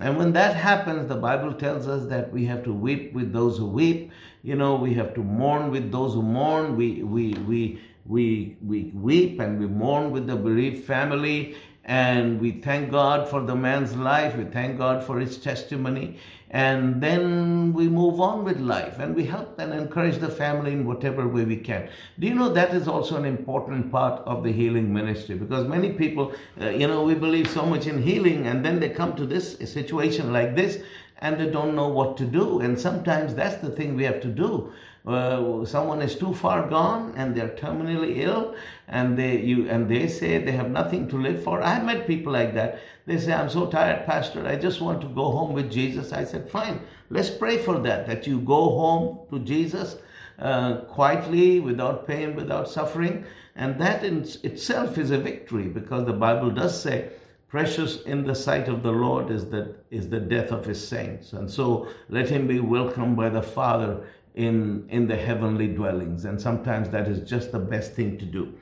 And 0.00 0.18
when 0.18 0.32
that 0.34 0.56
happens, 0.56 1.08
the 1.08 1.16
Bible 1.16 1.54
tells 1.54 1.88
us 1.88 2.08
that 2.08 2.30
we 2.30 2.44
have 2.46 2.62
to 2.64 2.72
weep 2.72 3.14
with 3.14 3.32
those 3.32 3.58
who 3.58 3.66
weep. 3.66 4.12
You 4.42 4.54
know, 4.54 4.74
we 4.74 4.94
have 4.94 5.14
to 5.14 5.22
mourn 5.22 5.70
with 5.70 5.90
those 5.90 6.12
who 6.12 6.22
mourn. 6.22 6.76
We, 6.76 7.02
we, 7.02 7.32
we, 7.32 7.80
we, 8.04 8.56
we 8.60 8.90
weep 8.94 9.40
and 9.40 9.58
we 9.58 9.66
mourn 9.66 10.10
with 10.10 10.26
the 10.26 10.36
bereaved 10.36 10.84
family. 10.84 11.56
And 11.82 12.40
we 12.40 12.50
thank 12.50 12.90
God 12.90 13.28
for 13.28 13.40
the 13.40 13.54
man's 13.54 13.96
life. 13.96 14.36
We 14.36 14.44
thank 14.44 14.76
God 14.76 15.02
for 15.02 15.18
his 15.18 15.38
testimony. 15.38 16.18
And 16.56 17.02
then 17.02 17.74
we 17.74 17.86
move 17.86 18.18
on 18.18 18.42
with 18.42 18.58
life 18.58 18.98
and 18.98 19.14
we 19.14 19.26
help 19.26 19.58
and 19.58 19.74
encourage 19.74 20.20
the 20.20 20.30
family 20.30 20.72
in 20.72 20.86
whatever 20.86 21.28
way 21.28 21.44
we 21.44 21.58
can. 21.58 21.90
Do 22.18 22.26
you 22.26 22.34
know 22.34 22.48
that 22.50 22.72
is 22.72 22.88
also 22.88 23.16
an 23.16 23.26
important 23.26 23.92
part 23.92 24.22
of 24.26 24.42
the 24.42 24.52
healing 24.52 24.90
ministry? 24.90 25.34
Because 25.34 25.68
many 25.68 25.92
people, 25.92 26.32
uh, 26.58 26.70
you 26.70 26.88
know, 26.88 27.02
we 27.02 27.12
believe 27.12 27.46
so 27.50 27.66
much 27.66 27.86
in 27.86 28.00
healing 28.00 28.46
and 28.46 28.64
then 28.64 28.80
they 28.80 28.88
come 28.88 29.14
to 29.16 29.26
this 29.26 29.58
situation 29.70 30.32
like 30.32 30.56
this 30.56 30.82
and 31.18 31.40
they 31.40 31.50
don't 31.50 31.74
know 31.74 31.88
what 31.88 32.16
to 32.18 32.24
do. 32.24 32.60
And 32.60 32.78
sometimes 32.78 33.34
that's 33.34 33.56
the 33.56 33.70
thing 33.70 33.96
we 33.96 34.04
have 34.04 34.20
to 34.22 34.28
do. 34.28 34.72
Uh, 35.06 35.64
someone 35.64 36.02
is 36.02 36.18
too 36.18 36.34
far 36.34 36.68
gone 36.68 37.14
and 37.16 37.36
they're 37.36 37.50
terminally 37.50 38.16
ill 38.16 38.56
and 38.88 39.16
they 39.16 39.40
you 39.40 39.68
and 39.68 39.88
they 39.88 40.08
say 40.08 40.36
they 40.38 40.50
have 40.50 40.68
nothing 40.68 41.06
to 41.08 41.16
live 41.16 41.44
for. 41.44 41.62
I've 41.62 41.84
met 41.84 42.08
people 42.08 42.32
like 42.32 42.54
that. 42.54 42.80
They 43.06 43.16
say 43.18 43.32
i'm 43.32 43.48
so 43.48 43.66
tired 43.66 44.04
pastor. 44.04 44.44
I 44.44 44.56
just 44.56 44.80
want 44.80 45.00
to 45.02 45.06
go 45.06 45.30
home 45.30 45.52
with 45.52 45.70
jesus. 45.70 46.12
I 46.12 46.24
said 46.24 46.50
fine. 46.50 46.80
Let's 47.08 47.30
pray 47.30 47.58
for 47.58 47.78
that 47.78 48.08
that 48.08 48.26
you 48.26 48.40
go 48.40 48.70
home 48.70 49.20
to 49.30 49.38
jesus 49.38 49.94
uh, 50.40 50.78
quietly 50.96 51.60
without 51.60 52.08
pain 52.08 52.34
without 52.34 52.68
suffering. 52.68 53.24
And 53.54 53.80
that 53.80 54.02
in 54.02 54.26
itself 54.42 54.98
is 54.98 55.12
a 55.12 55.18
victory 55.18 55.68
because 55.68 56.06
the 56.06 56.14
bible 56.14 56.50
does 56.50 56.82
say 56.82 57.10
precious 57.48 58.02
in 58.02 58.24
the 58.24 58.34
sight 58.34 58.68
of 58.68 58.82
the 58.82 58.92
lord 58.92 59.30
is 59.30 59.50
the 59.50 59.74
is 59.90 60.10
the 60.10 60.20
death 60.20 60.50
of 60.50 60.64
his 60.64 60.86
saints 60.86 61.32
and 61.32 61.50
so 61.50 61.88
let 62.08 62.28
him 62.28 62.46
be 62.46 62.58
welcomed 62.58 63.16
by 63.16 63.28
the 63.28 63.42
father 63.42 64.04
in, 64.36 64.86
in 64.90 65.08
the 65.08 65.16
heavenly 65.16 65.66
dwellings. 65.66 66.24
And 66.24 66.40
sometimes 66.40 66.90
that 66.90 67.08
is 67.08 67.28
just 67.28 67.50
the 67.50 67.58
best 67.58 67.94
thing 67.94 68.18
to 68.18 68.24
do. 68.24 68.54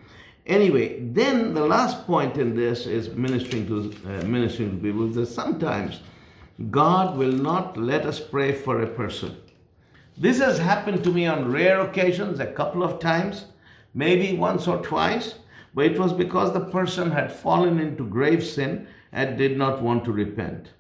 Anyway, 0.47 1.01
then 1.01 1.55
the 1.55 1.67
last 1.67 2.07
point 2.07 2.37
in 2.37 2.55
this 2.55 2.87
is 2.87 3.11
ministering 3.11 3.67
to 3.67 3.95
uh, 4.07 4.25
ministering 4.25 4.71
to 4.71 4.83
people 4.83 5.07
that 5.09 5.27
sometimes 5.27 6.01
God 6.71 7.17
will 7.17 7.33
not 7.33 7.77
let 7.77 8.07
us 8.07 8.21
pray 8.21 8.53
for 8.53 8.81
a 8.81 8.87
person. 8.87 9.37
This 10.17 10.39
has 10.39 10.59
happened 10.59 11.03
to 11.05 11.11
me 11.11 11.27
on 11.27 11.51
rare 11.51 11.81
occasions, 11.81 12.39
a 12.39 12.47
couple 12.47 12.85
of 12.85 13.01
times, 13.01 13.47
maybe 13.95 14.37
once 14.37 14.69
or 14.69 14.81
twice, 14.81 15.37
but 15.75 15.87
it 15.87 15.99
was 15.99 16.13
because 16.13 16.53
the 16.53 16.61
person 16.61 17.11
had 17.11 17.33
fallen 17.33 17.79
into 17.81 18.05
grave 18.05 18.45
sin 18.45 18.87
and 19.13 19.39
did 19.39 19.57
not 19.57 19.83
want 19.83 20.05
to 20.05 20.13
repent. 20.13 20.71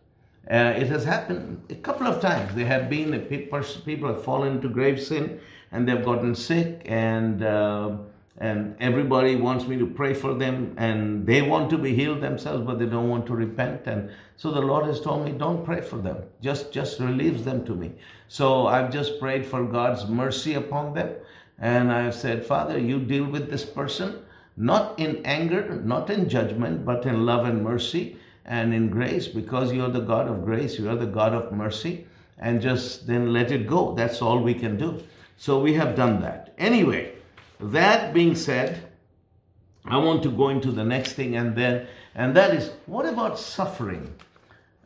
Uh, 0.50 0.74
it 0.76 0.88
has 0.88 1.04
happened 1.04 1.64
a 1.70 1.74
couple 1.74 2.06
of 2.06 2.20
times. 2.20 2.54
There 2.54 2.66
have 2.66 2.90
been 2.90 3.18
people 3.20 4.08
have 4.08 4.24
fallen 4.24 4.56
into 4.56 4.68
grave 4.68 5.02
sin 5.02 5.40
and 5.74 5.88
they've 5.88 6.04
gotten 6.04 6.36
sick, 6.36 6.82
and 6.84 7.42
uh, 7.42 7.96
and 8.38 8.76
everybody 8.80 9.34
wants 9.34 9.66
me 9.66 9.76
to 9.76 9.86
pray 9.86 10.14
for 10.14 10.32
them, 10.32 10.74
and 10.76 11.26
they 11.26 11.42
want 11.42 11.68
to 11.70 11.78
be 11.78 11.94
healed 11.96 12.20
themselves, 12.20 12.64
but 12.64 12.78
they 12.78 12.86
don't 12.86 13.08
want 13.08 13.26
to 13.26 13.34
repent. 13.34 13.86
And 13.86 14.10
so 14.36 14.52
the 14.52 14.60
Lord 14.60 14.86
has 14.86 15.00
told 15.00 15.24
me, 15.24 15.32
don't 15.32 15.64
pray 15.64 15.80
for 15.80 15.98
them. 15.98 16.18
Just 16.40 16.72
just 16.72 17.00
relieves 17.00 17.44
them 17.44 17.64
to 17.66 17.74
me. 17.74 17.92
So 18.28 18.68
I've 18.68 18.92
just 18.92 19.18
prayed 19.18 19.46
for 19.46 19.64
God's 19.64 20.06
mercy 20.08 20.54
upon 20.54 20.94
them, 20.94 21.14
and 21.58 21.92
I've 21.92 22.14
said, 22.14 22.46
Father, 22.46 22.78
you 22.78 23.00
deal 23.00 23.24
with 23.24 23.50
this 23.50 23.64
person, 23.64 24.23
not 24.56 24.98
in 24.98 25.24
anger, 25.24 25.80
not 25.84 26.10
in 26.10 26.28
judgment, 26.28 26.84
but 26.84 27.04
in 27.04 27.26
love 27.26 27.44
and 27.44 27.62
mercy 27.62 28.16
and 28.44 28.74
in 28.74 28.88
grace 28.88 29.26
because 29.26 29.72
you're 29.72 29.88
the 29.88 30.00
God 30.00 30.28
of 30.28 30.44
grace, 30.44 30.78
you 30.78 30.88
are 30.88 30.96
the 30.96 31.06
God 31.06 31.32
of 31.32 31.52
mercy, 31.52 32.06
and 32.38 32.60
just 32.60 33.06
then 33.06 33.32
let 33.32 33.50
it 33.50 33.66
go. 33.66 33.94
That's 33.94 34.20
all 34.20 34.38
we 34.38 34.54
can 34.54 34.76
do. 34.76 35.02
So 35.36 35.60
we 35.60 35.74
have 35.74 35.96
done 35.96 36.20
that. 36.20 36.54
Anyway, 36.58 37.12
that 37.58 38.12
being 38.14 38.34
said, 38.34 38.82
I 39.84 39.98
want 39.98 40.22
to 40.22 40.30
go 40.30 40.48
into 40.48 40.70
the 40.70 40.84
next 40.84 41.12
thing 41.12 41.36
and 41.36 41.56
then, 41.56 41.86
and 42.14 42.34
that 42.36 42.54
is 42.54 42.70
what 42.86 43.06
about 43.06 43.38
suffering? 43.38 44.14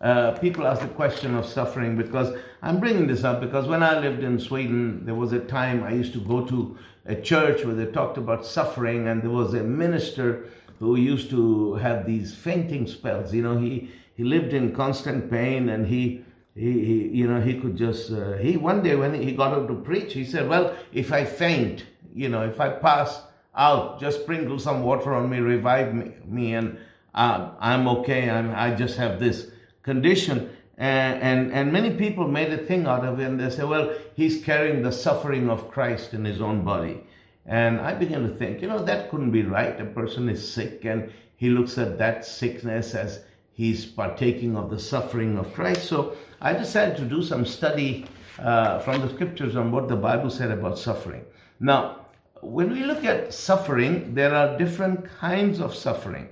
Uh, 0.00 0.32
people 0.32 0.66
ask 0.66 0.82
the 0.82 0.88
question 0.88 1.34
of 1.34 1.44
suffering 1.44 1.96
because 1.96 2.36
I'm 2.60 2.80
bringing 2.80 3.06
this 3.06 3.24
up 3.24 3.40
because 3.40 3.66
when 3.66 3.82
I 3.82 3.98
lived 3.98 4.24
in 4.24 4.38
Sweden, 4.38 5.04
there 5.04 5.14
was 5.14 5.32
a 5.32 5.40
time 5.40 5.84
I 5.84 5.92
used 5.92 6.12
to 6.14 6.20
go 6.20 6.44
to 6.46 6.76
a 7.06 7.14
church 7.14 7.64
where 7.64 7.74
they 7.74 7.86
talked 7.86 8.18
about 8.18 8.44
suffering, 8.44 9.08
and 9.08 9.22
there 9.22 9.30
was 9.30 9.54
a 9.54 9.62
minister 9.62 10.44
who 10.78 10.96
used 10.96 11.30
to 11.30 11.74
have 11.74 12.06
these 12.06 12.34
fainting 12.34 12.86
spells. 12.86 13.32
You 13.34 13.42
know, 13.42 13.58
he, 13.58 13.90
he 14.14 14.24
lived 14.24 14.52
in 14.52 14.74
constant 14.74 15.30
pain 15.30 15.68
and 15.68 15.86
he, 15.86 16.24
he, 16.54 16.84
he 16.84 17.08
you 17.08 17.26
know, 17.26 17.40
he 17.40 17.58
could 17.58 17.76
just, 17.76 18.12
uh, 18.12 18.34
he, 18.34 18.56
one 18.56 18.82
day 18.82 18.94
when 18.94 19.14
he 19.14 19.32
got 19.32 19.52
up 19.52 19.66
to 19.68 19.74
preach, 19.74 20.12
he 20.12 20.24
said, 20.24 20.48
well, 20.48 20.76
if 20.92 21.12
I 21.12 21.24
faint, 21.24 21.86
you 22.14 22.28
know, 22.28 22.42
if 22.42 22.60
I 22.60 22.68
pass 22.68 23.22
out, 23.56 23.98
just 24.00 24.20
sprinkle 24.20 24.58
some 24.58 24.82
water 24.82 25.14
on 25.14 25.28
me, 25.30 25.38
revive 25.38 25.94
me, 25.94 26.12
me 26.24 26.54
and 26.54 26.78
uh, 27.14 27.50
I'm 27.58 27.88
okay. 27.88 28.30
I'm, 28.30 28.54
I 28.54 28.74
just 28.74 28.96
have 28.98 29.18
this 29.18 29.50
condition. 29.82 30.56
And, 30.78 31.20
and, 31.20 31.52
and 31.52 31.72
many 31.72 31.90
people 31.90 32.28
made 32.28 32.52
a 32.52 32.56
thing 32.56 32.86
out 32.86 33.04
of 33.04 33.18
it 33.18 33.24
and 33.24 33.40
they 33.40 33.50
say, 33.50 33.64
well, 33.64 33.92
he's 34.14 34.44
carrying 34.44 34.82
the 34.82 34.92
suffering 34.92 35.50
of 35.50 35.70
Christ 35.72 36.14
in 36.14 36.24
his 36.24 36.40
own 36.40 36.64
body. 36.64 37.00
And 37.44 37.80
I 37.80 37.94
began 37.94 38.22
to 38.22 38.28
think, 38.28 38.62
you 38.62 38.68
know, 38.68 38.84
that 38.84 39.10
couldn't 39.10 39.32
be 39.32 39.42
right. 39.42 39.80
A 39.80 39.86
person 39.86 40.28
is 40.28 40.50
sick 40.50 40.84
and 40.84 41.10
he 41.34 41.50
looks 41.50 41.78
at 41.78 41.98
that 41.98 42.24
sickness 42.24 42.94
as 42.94 43.24
he's 43.52 43.86
partaking 43.86 44.56
of 44.56 44.70
the 44.70 44.78
suffering 44.78 45.36
of 45.36 45.52
Christ. 45.52 45.88
So 45.88 46.16
I 46.40 46.52
decided 46.52 46.96
to 46.98 47.04
do 47.04 47.24
some 47.24 47.44
study 47.44 48.06
uh, 48.38 48.78
from 48.78 49.00
the 49.00 49.08
scriptures 49.12 49.56
on 49.56 49.72
what 49.72 49.88
the 49.88 49.96
Bible 49.96 50.30
said 50.30 50.52
about 50.52 50.78
suffering. 50.78 51.24
Now, 51.58 52.06
when 52.40 52.70
we 52.70 52.84
look 52.84 53.04
at 53.04 53.34
suffering, 53.34 54.14
there 54.14 54.32
are 54.32 54.56
different 54.56 55.06
kinds 55.18 55.60
of 55.60 55.74
suffering. 55.74 56.28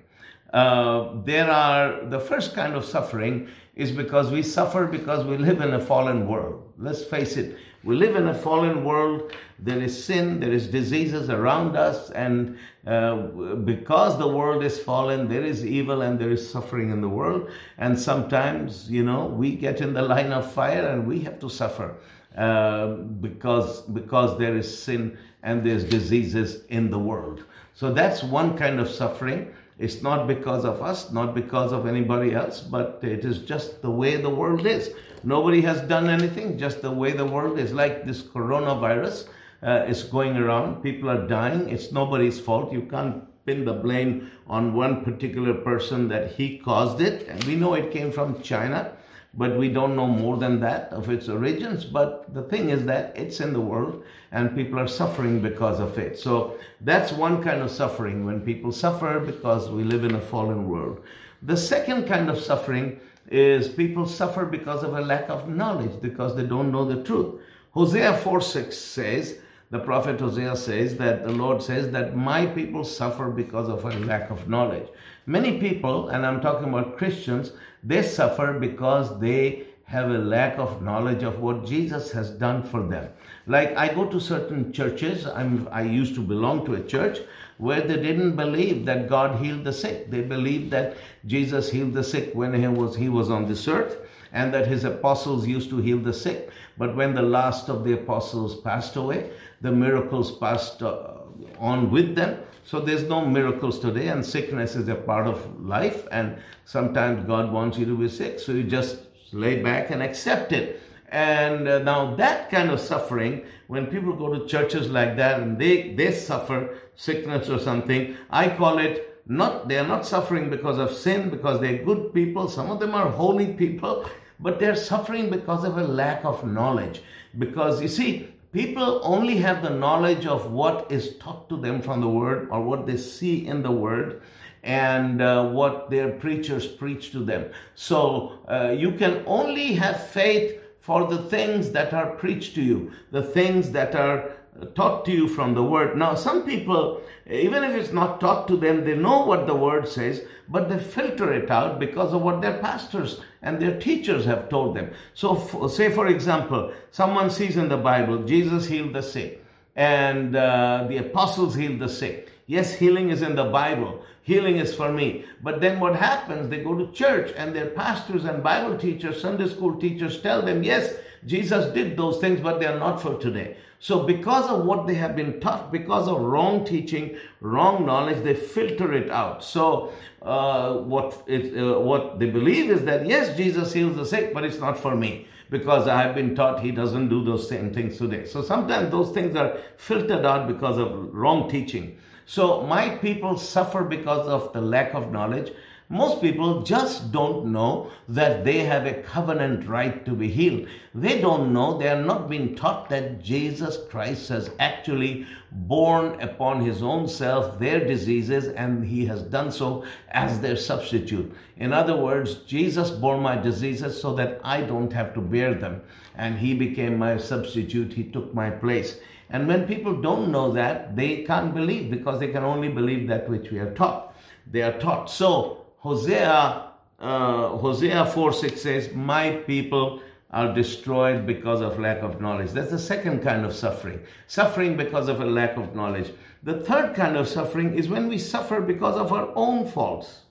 Uh, 0.53 1.21
there 1.25 1.50
are 1.50 2.05
the 2.05 2.21
first 2.21 2.55
kind 2.55 2.75
of 2.75 2.85
suffering 2.85 3.49
is 3.75 3.91
because 3.91 4.31
we 4.31 4.43
suffer 4.43 4.87
because 4.87 5.25
we 5.25 5.37
live 5.37 5.61
in 5.61 5.75
a 5.75 5.81
fallen 5.81 6.26
world. 6.26 6.73
Let's 6.79 7.05
face 7.05 7.37
it, 7.37 7.57
we 7.85 7.95
live 7.95 8.17
in 8.17 8.26
a 8.26 8.35
fallen 8.35 8.85
world. 8.85 9.33
There 9.59 9.81
is 9.81 10.05
sin, 10.05 10.41
there 10.41 10.53
is 10.53 10.67
diseases 10.67 11.31
around 11.31 11.76
us, 11.76 12.11
and 12.11 12.59
uh, 12.87 13.17
because 13.65 14.19
the 14.19 14.29
world 14.29 14.65
is 14.65 14.79
fallen, 14.79 15.29
there 15.29 15.45
is 15.45 15.65
evil 15.65 16.03
and 16.03 16.19
there 16.19 16.31
is 16.31 16.50
suffering 16.50 16.91
in 16.91 17.00
the 17.00 17.09
world. 17.09 17.50
And 17.79 17.99
sometimes, 17.99 18.91
you 18.91 19.05
know, 19.05 19.26
we 19.26 19.55
get 19.55 19.81
in 19.81 19.93
the 19.93 20.03
line 20.03 20.33
of 20.33 20.50
fire 20.53 20.87
and 20.87 21.07
we 21.07 21.21
have 21.21 21.38
to 21.41 21.49
suffer 21.49 21.97
uh, 22.37 22.88
because 22.88 23.83
because 23.83 24.38
there 24.38 24.57
is 24.57 24.83
sin 24.83 25.17
and 25.43 25.65
there's 25.65 25.85
diseases 25.85 26.65
in 26.69 26.91
the 26.91 26.99
world. 26.99 27.45
So 27.73 27.93
that's 27.93 28.23
one 28.23 28.57
kind 28.57 28.81
of 28.81 28.88
suffering. 28.88 29.55
It's 29.78 30.02
not 30.02 30.26
because 30.26 30.64
of 30.64 30.83
us, 30.83 31.12
not 31.12 31.35
because 31.35 31.73
of 31.73 31.87
anybody 31.87 32.35
else, 32.35 32.61
but 32.61 33.00
it 33.02 33.25
is 33.25 33.38
just 33.40 33.83
the 33.83 33.90
way 33.90 34.16
the 34.16 34.30
world 34.30 34.66
is. 34.66 34.95
Nobody 35.23 35.62
has 35.62 35.80
done 35.83 36.09
anything, 36.09 36.59
just 36.59 36.83
the 36.83 36.90
way 36.90 37.12
the 37.12 37.26
world 37.26 37.59
is 37.59 37.73
like 37.73 38.06
this 38.06 38.23
coronavirus. 38.23 39.28
uh, 39.62 39.85
is 39.88 40.02
going 40.04 40.37
around. 40.37 40.83
People 40.83 41.11
are 41.11 41.26
dying. 41.26 41.68
It's 41.68 41.92
nobody's 41.92 42.40
fault. 42.40 42.73
You 42.73 42.83
can't 42.83 43.25
pin 43.47 43.64
the 43.64 43.73
blame 43.73 44.30
on 44.47 44.75
one 44.75 45.04
particular 45.04 45.54
person 45.54 46.09
that 46.09 46.33
he 46.33 46.59
caused 46.59 47.00
it. 47.00 47.26
And 47.28 47.42
we 47.45 47.56
know 47.56 47.75
it 47.75 47.90
came 47.90 48.12
from 48.12 48.42
China, 48.42 48.92
but 49.37 49.57
we 49.57 49.69
don't 49.69 49.95
know 49.95 50.07
more 50.07 50.38
than 50.38 50.61
that 50.61 50.90
of 50.93 51.11
its 51.11 51.28
origins. 51.28 51.85
But 51.85 52.33
the 52.33 52.43
thing 52.43 52.71
is 52.71 52.87
that 52.87 53.16
it's 53.16 53.38
in 53.38 53.52
the 53.52 53.61
world 53.61 54.02
and 54.33 54.57
people 54.57 54.78
are 54.78 54.88
suffering 54.88 55.40
because 55.40 55.78
of 55.78 55.99
it. 55.99 56.19
So 56.19 56.59
that's 56.81 57.12
one 57.12 57.43
kind 57.43 57.61
of 57.61 57.71
suffering 57.71 58.25
when 58.25 58.40
people 58.40 58.73
suffer 58.73 59.21
because 59.21 59.69
we 59.69 59.85
live 59.85 60.05
in 60.05 60.14
a 60.14 60.21
fallen 60.21 60.69
world. 60.69 61.02
The 61.43 61.57
second 61.57 62.07
kind 62.07 62.31
of 62.31 62.40
suffering 62.40 62.99
is 63.28 63.69
people 63.69 64.07
suffer 64.07 64.47
because 64.47 64.83
of 64.83 64.95
a 64.95 65.00
lack 65.00 65.28
of 65.28 65.49
knowledge, 65.49 66.00
because 66.00 66.37
they 66.37 66.45
don't 66.45 66.73
know 66.73 66.85
the 66.85 67.02
truth. 67.02 67.40
Hosea 67.73 68.16
4 68.16 68.40
6 68.40 68.76
says, 68.76 69.38
the 69.69 69.81
prophet 69.81 70.21
Hosea 70.21 70.57
says 70.57 70.97
that 70.99 71.25
the 71.25 71.33
Lord 71.33 71.61
says 71.61 71.90
that 71.90 72.16
my 72.16 72.47
people 72.47 72.85
suffer 72.85 73.31
because 73.31 73.69
of 73.69 73.85
a 73.85 73.90
lack 73.99 74.31
of 74.31 74.49
knowledge. 74.49 74.88
Many 75.26 75.59
people, 75.59 76.09
and 76.09 76.25
I'm 76.25 76.40
talking 76.40 76.69
about 76.69 76.97
Christians, 76.97 77.50
they 77.87 78.02
suffer 78.02 78.59
because 78.59 79.21
they 79.21 79.66
have 79.85 80.11
a 80.11 80.19
lack 80.19 80.59
of 80.59 80.83
knowledge 80.83 81.23
of 81.23 81.38
what 81.38 81.64
Jesus 81.64 82.11
has 82.11 82.31
done 82.31 82.62
for 82.62 82.83
them. 82.83 83.09
Like 83.47 83.76
I 83.76 83.95
go 83.95 84.07
to 84.07 84.19
certain 84.19 84.73
churches, 84.73 85.26
I'm, 85.26 85.69
I 85.71 85.83
used 85.83 86.16
to 86.16 86.21
belong 86.21 86.66
to 86.66 86.75
a 86.75 86.83
church 86.83 87.21
where 87.59 87.81
they 87.81 87.97
didn't 87.97 88.35
believe 88.35 88.85
that 88.87 89.09
God 89.09 89.40
healed 89.43 89.62
the 89.62 89.73
sick. 89.73 90.11
They 90.11 90.23
believed 90.23 90.73
that 90.73 90.97
Jesus 91.25 91.71
healed 91.71 91.95
the 91.95 92.02
sick 92.02 92.35
when 92.35 92.52
he 92.55 92.66
was, 92.66 92.97
he 92.97 93.09
was 93.09 93.31
on 93.31 93.47
this 93.47 93.69
earth 93.69 93.97
and 94.33 94.52
that 94.52 94.66
his 94.66 94.83
apostles 94.85 95.47
used 95.47 95.71
to 95.71 95.78
heal 95.78 95.99
the 95.99 96.12
sick. 96.12 96.50
But 96.76 96.97
when 96.97 97.14
the 97.14 97.23
last 97.23 97.69
of 97.69 97.85
the 97.85 97.93
apostles 97.93 98.61
passed 98.61 98.97
away, 98.97 99.31
the 99.61 99.71
miracles 99.71 100.37
passed 100.37 100.83
uh, 100.83 101.12
on 101.59 101.93
with 101.93 102.16
them. 102.16 102.40
So 102.67 102.81
there's 102.81 103.05
no 103.05 103.25
miracles 103.25 103.79
today, 103.79 104.09
and 104.09 104.27
sickness 104.27 104.75
is 104.75 104.89
a 104.89 104.97
part 104.97 105.29
of 105.29 105.65
life. 105.65 106.09
And 106.11 106.39
sometimes 106.65 107.25
God 107.25 107.53
wants 107.53 107.79
you 107.79 107.87
to 107.87 107.97
be 107.97 108.09
sick, 108.09 108.41
so 108.41 108.51
you 108.51 108.65
just 108.65 108.99
lay 109.31 109.63
back 109.63 109.91
and 109.91 110.03
accept 110.03 110.51
it. 110.51 110.83
And 111.09 111.69
uh, 111.69 111.79
now 111.79 112.17
that 112.17 112.51
kind 112.51 112.71
of 112.71 112.81
suffering, 112.81 113.45
when 113.69 113.87
people 113.87 114.15
go 114.15 114.37
to 114.37 114.49
churches 114.49 114.91
like 114.91 115.15
that 115.17 115.39
and 115.39 115.61
they, 115.61 115.95
they 115.95 116.11
suffer 116.11 116.77
sickness 116.97 117.49
or 117.49 117.61
something, 117.61 118.17
I 118.31 118.49
call 118.49 118.79
it 118.79 119.23
not, 119.29 119.69
they 119.69 119.79
are 119.79 119.87
not 119.87 120.05
suffering 120.05 120.51
because 120.51 120.79
of 120.79 120.91
sin, 120.91 121.31
because 121.31 121.61
they're 121.61 121.85
good 121.85 122.13
people. 122.13 122.49
Some 122.49 122.73
of 122.73 122.81
them 122.81 122.97
are 122.97 123.11
holy 123.11 123.55
people, 123.55 124.11
but 124.41 124.59
they're 124.59 124.75
suffering 124.75 125.31
because 125.31 125.63
of 125.63 125.79
a 125.79 125.85
lack 125.85 126.25
of 126.25 126.45
knowledge. 126.45 127.01
Because 127.39 127.81
you 127.81 127.87
see, 127.87 128.35
people 128.53 129.00
only 129.03 129.38
have 129.38 129.62
the 129.62 129.71
knowledge 129.71 130.26
of 130.26 130.50
what 130.50 130.91
is 130.91 131.17
taught 131.19 131.49
to 131.49 131.57
them 131.57 131.83
from 131.83 132.00
the 132.00 132.09
word 132.09 132.49
or 132.50 132.62
what 132.62 132.87
they 132.87 132.97
see 132.97 133.47
in 133.47 133.62
the 133.62 133.71
word 133.71 134.23
and 134.62 135.23
uh, 135.23 135.49
what 135.49 135.91
their 135.91 136.11
preachers 136.12 136.67
preach 136.67 137.12
to 137.12 137.25
them. 137.25 137.50
So 137.75 138.41
uh, 138.49 138.75
you 138.76 138.93
can 138.93 139.23
only 139.26 139.75
have 139.75 140.09
faith 140.09 140.61
for 140.81 141.07
the 141.09 141.19
things 141.19 141.73
that 141.73 141.93
are 141.93 142.15
preached 142.15 142.55
to 142.55 142.62
you, 142.62 142.93
the 143.11 143.23
things 143.23 143.73
that 143.73 143.95
are 143.95 144.36
taught 144.75 145.05
to 145.05 145.13
you 145.13 145.29
from 145.29 145.55
the 145.55 145.63
word. 145.63 145.97
Now, 145.97 146.15
some 146.15 146.45
people, 146.45 147.01
even 147.29 147.65
if 147.65 147.75
it's 147.75 147.93
not 147.93 148.21
taught 148.21 148.49
to 148.49 148.57
them, 148.57 148.85
they 148.85 148.97
know 148.97 149.25
what 149.25 149.47
the 149.47 149.55
word 149.55 149.89
says, 149.89 150.23
but 150.49 150.69
they 150.69 150.79
filter 150.79 151.33
it 151.33 151.51
out 151.51 151.79
because 151.79 152.13
of 152.13 152.23
what 152.23 152.41
their 152.43 152.59
pastors 152.59 153.21
and 153.43 153.61
their 153.61 153.79
teachers 153.79 154.25
have 154.25 154.49
told 154.49 154.77
them. 154.77 154.91
So, 155.15 155.69
say 155.69 155.91
for 155.91 156.07
example, 156.07 156.73
someone 156.91 157.31
sees 157.31 157.57
in 157.57 157.69
the 157.69 157.77
Bible 157.77 158.25
Jesus 158.25 158.67
healed 158.67 158.93
the 158.93 159.03
sick 159.03 159.45
and 159.75 160.35
uh, 160.35 160.87
the 160.89 160.97
apostles 160.97 161.55
healed 161.55 161.81
the 161.81 161.89
sick. 161.89 162.33
Yes, 162.47 162.75
healing 162.75 163.11
is 163.11 163.23
in 163.23 163.35
the 163.35 163.45
Bible. 163.45 164.03
Healing 164.23 164.57
is 164.57 164.75
for 164.75 164.91
me. 164.93 165.25
But 165.43 165.61
then 165.61 165.79
what 165.79 165.97
happens? 165.97 166.49
They 166.49 166.63
go 166.63 166.75
to 166.75 166.93
church 166.93 167.33
and 167.37 167.55
their 167.55 167.67
pastors 167.67 168.25
and 168.25 168.43
Bible 168.43 168.78
teachers, 168.78 169.21
Sunday 169.21 169.49
school 169.49 169.78
teachers 169.78 170.21
tell 170.21 170.43
them, 170.43 170.63
yes, 170.63 170.95
Jesus 171.25 171.73
did 171.75 171.97
those 171.97 172.19
things, 172.19 172.41
but 172.41 172.59
they 172.59 172.67
are 172.67 172.78
not 172.78 173.02
for 173.02 173.19
today. 173.19 173.57
So, 173.78 174.04
because 174.04 174.49
of 174.50 174.65
what 174.65 174.86
they 174.86 174.95
have 174.95 175.15
been 175.15 175.41
taught, 175.41 175.71
because 175.71 176.08
of 176.08 176.21
wrong 176.21 176.65
teaching, 176.65 177.17
wrong 177.41 177.84
knowledge, 177.84 178.23
they 178.25 178.34
filter 178.34 178.93
it 178.93 179.10
out. 179.10 179.45
So, 179.45 179.93
uh, 180.23 180.75
what 180.75 181.23
it, 181.26 181.56
uh, 181.56 181.78
what 181.80 182.19
they 182.19 182.30
believe 182.30 182.71
is 182.71 182.84
that 182.84 183.06
yes, 183.06 183.36
Jesus 183.36 183.73
heals 183.73 183.97
the 183.97 184.06
sick, 184.06 184.32
but 184.34 184.45
it's 184.45 184.58
not 184.58 184.78
for 184.78 184.97
me 184.97 185.28
because 185.50 185.86
I 185.86 186.02
have 186.02 186.15
been 186.15 186.34
taught 186.34 186.60
he 186.60 186.73
doesn't 186.73 187.08
do 187.08 187.25
those 187.25 187.49
same 187.49 187.73
things 187.73 187.99
today. 187.99 188.26
So 188.26 188.43
sometimes 188.43 188.91
those 188.91 189.12
things 189.12 189.36
are 189.36 189.58
filtered 189.76 190.25
out 190.25 190.49
because 190.49 190.78
of 190.78 191.15
wrong 191.15 191.49
teaching. 191.49 191.99
So 192.25 192.62
my 192.62 192.91
people 192.97 193.39
suffer 193.39 193.84
because 193.84 194.26
of 194.26 194.52
the 194.52 194.60
lack 194.60 194.95
of 194.95 195.12
knowledge. 195.12 195.52
Most 195.89 196.21
people 196.21 196.63
just 196.63 197.13
don't 197.13 197.53
know 197.53 197.93
that 198.09 198.45
they 198.45 198.65
have 198.65 198.87
a 198.87 199.03
covenant 199.03 199.69
right 199.69 200.05
to 200.05 200.17
be 200.17 200.27
healed. 200.27 200.67
They 200.93 201.21
don't 201.21 201.53
know, 201.53 201.79
they 201.79 201.89
are 201.89 202.03
not 202.03 202.29
being 202.29 202.57
taught 202.57 202.89
that 202.89 203.23
Jesus 203.23 203.79
Christ 203.89 204.29
has 204.31 204.51
actually 204.59 205.29
borne 205.53 206.21
upon 206.21 206.65
his 206.65 206.83
own 206.83 207.07
self 207.07 207.61
their 207.61 207.87
diseases 207.87 208.49
and 208.49 208.87
he 208.87 209.07
has 209.07 209.23
done 209.23 209.53
so 209.53 209.85
as 210.09 210.41
their 210.41 210.57
substitute. 210.57 211.33
In 211.57 211.73
other 211.73 211.97
words, 211.97 212.35
Jesus 212.35 212.91
bore 212.91 213.19
my 213.19 213.37
diseases 213.37 214.01
so 214.01 214.13
that 214.17 214.41
I 214.43 214.63
don't 214.63 214.93
have 214.93 215.15
to 215.15 215.21
bear 215.21 215.55
them. 215.55 215.83
And 216.17 216.39
he 216.39 216.55
became 216.55 216.99
my 216.99 217.17
substitute, 217.17 217.93
he 217.93 218.03
took 218.03 218.35
my 218.35 218.51
place. 218.51 218.99
And 219.31 219.47
when 219.47 219.69
people 219.69 220.01
don't 220.01 220.33
know 220.33 220.51
that, 220.53 220.97
they 220.97 221.23
can't 221.23 221.55
believe 221.55 221.93
because 221.93 222.19
they 222.19 222.29
can 222.29 222.43
only 222.43 222.69
believe 222.69 223.07
that 223.07 223.29
which 223.29 223.53
we 223.53 223.61
are 223.61 223.73
taught. 223.73 224.17
They 224.51 224.63
are 224.63 224.79
taught. 224.79 225.11
So 225.11 225.66
Hosea, 225.87 226.73
uh, 226.99 227.49
Hosea 227.59 228.07
4 228.07 228.33
6 228.33 228.61
says, 228.61 228.93
My 228.93 229.31
people 229.31 230.03
are 230.33 230.53
destroyed 230.53 231.25
because 231.25 231.61
of 231.61 231.79
lack 231.79 232.03
of 232.03 232.21
knowledge. 232.21 232.51
That's 232.51 232.73
the 232.73 232.79
second 232.79 233.23
kind 233.23 233.45
of 233.45 233.55
suffering. 233.55 234.01
Suffering 234.27 234.77
because 234.77 235.09
of 235.09 235.21
a 235.21 235.25
lack 235.25 235.57
of 235.57 235.77
knowledge. 235.77 236.13
The 236.43 236.61
third 236.61 236.97
kind 236.97 237.17
of 237.17 237.29
suffering 237.29 237.79
is 237.79 237.89
when 237.89 238.09
we 238.09 238.19
suffer 238.19 238.61
because 238.61 238.97
of 238.97 239.13
our 239.13 239.31
own 239.37 239.69
faults. 239.69 240.23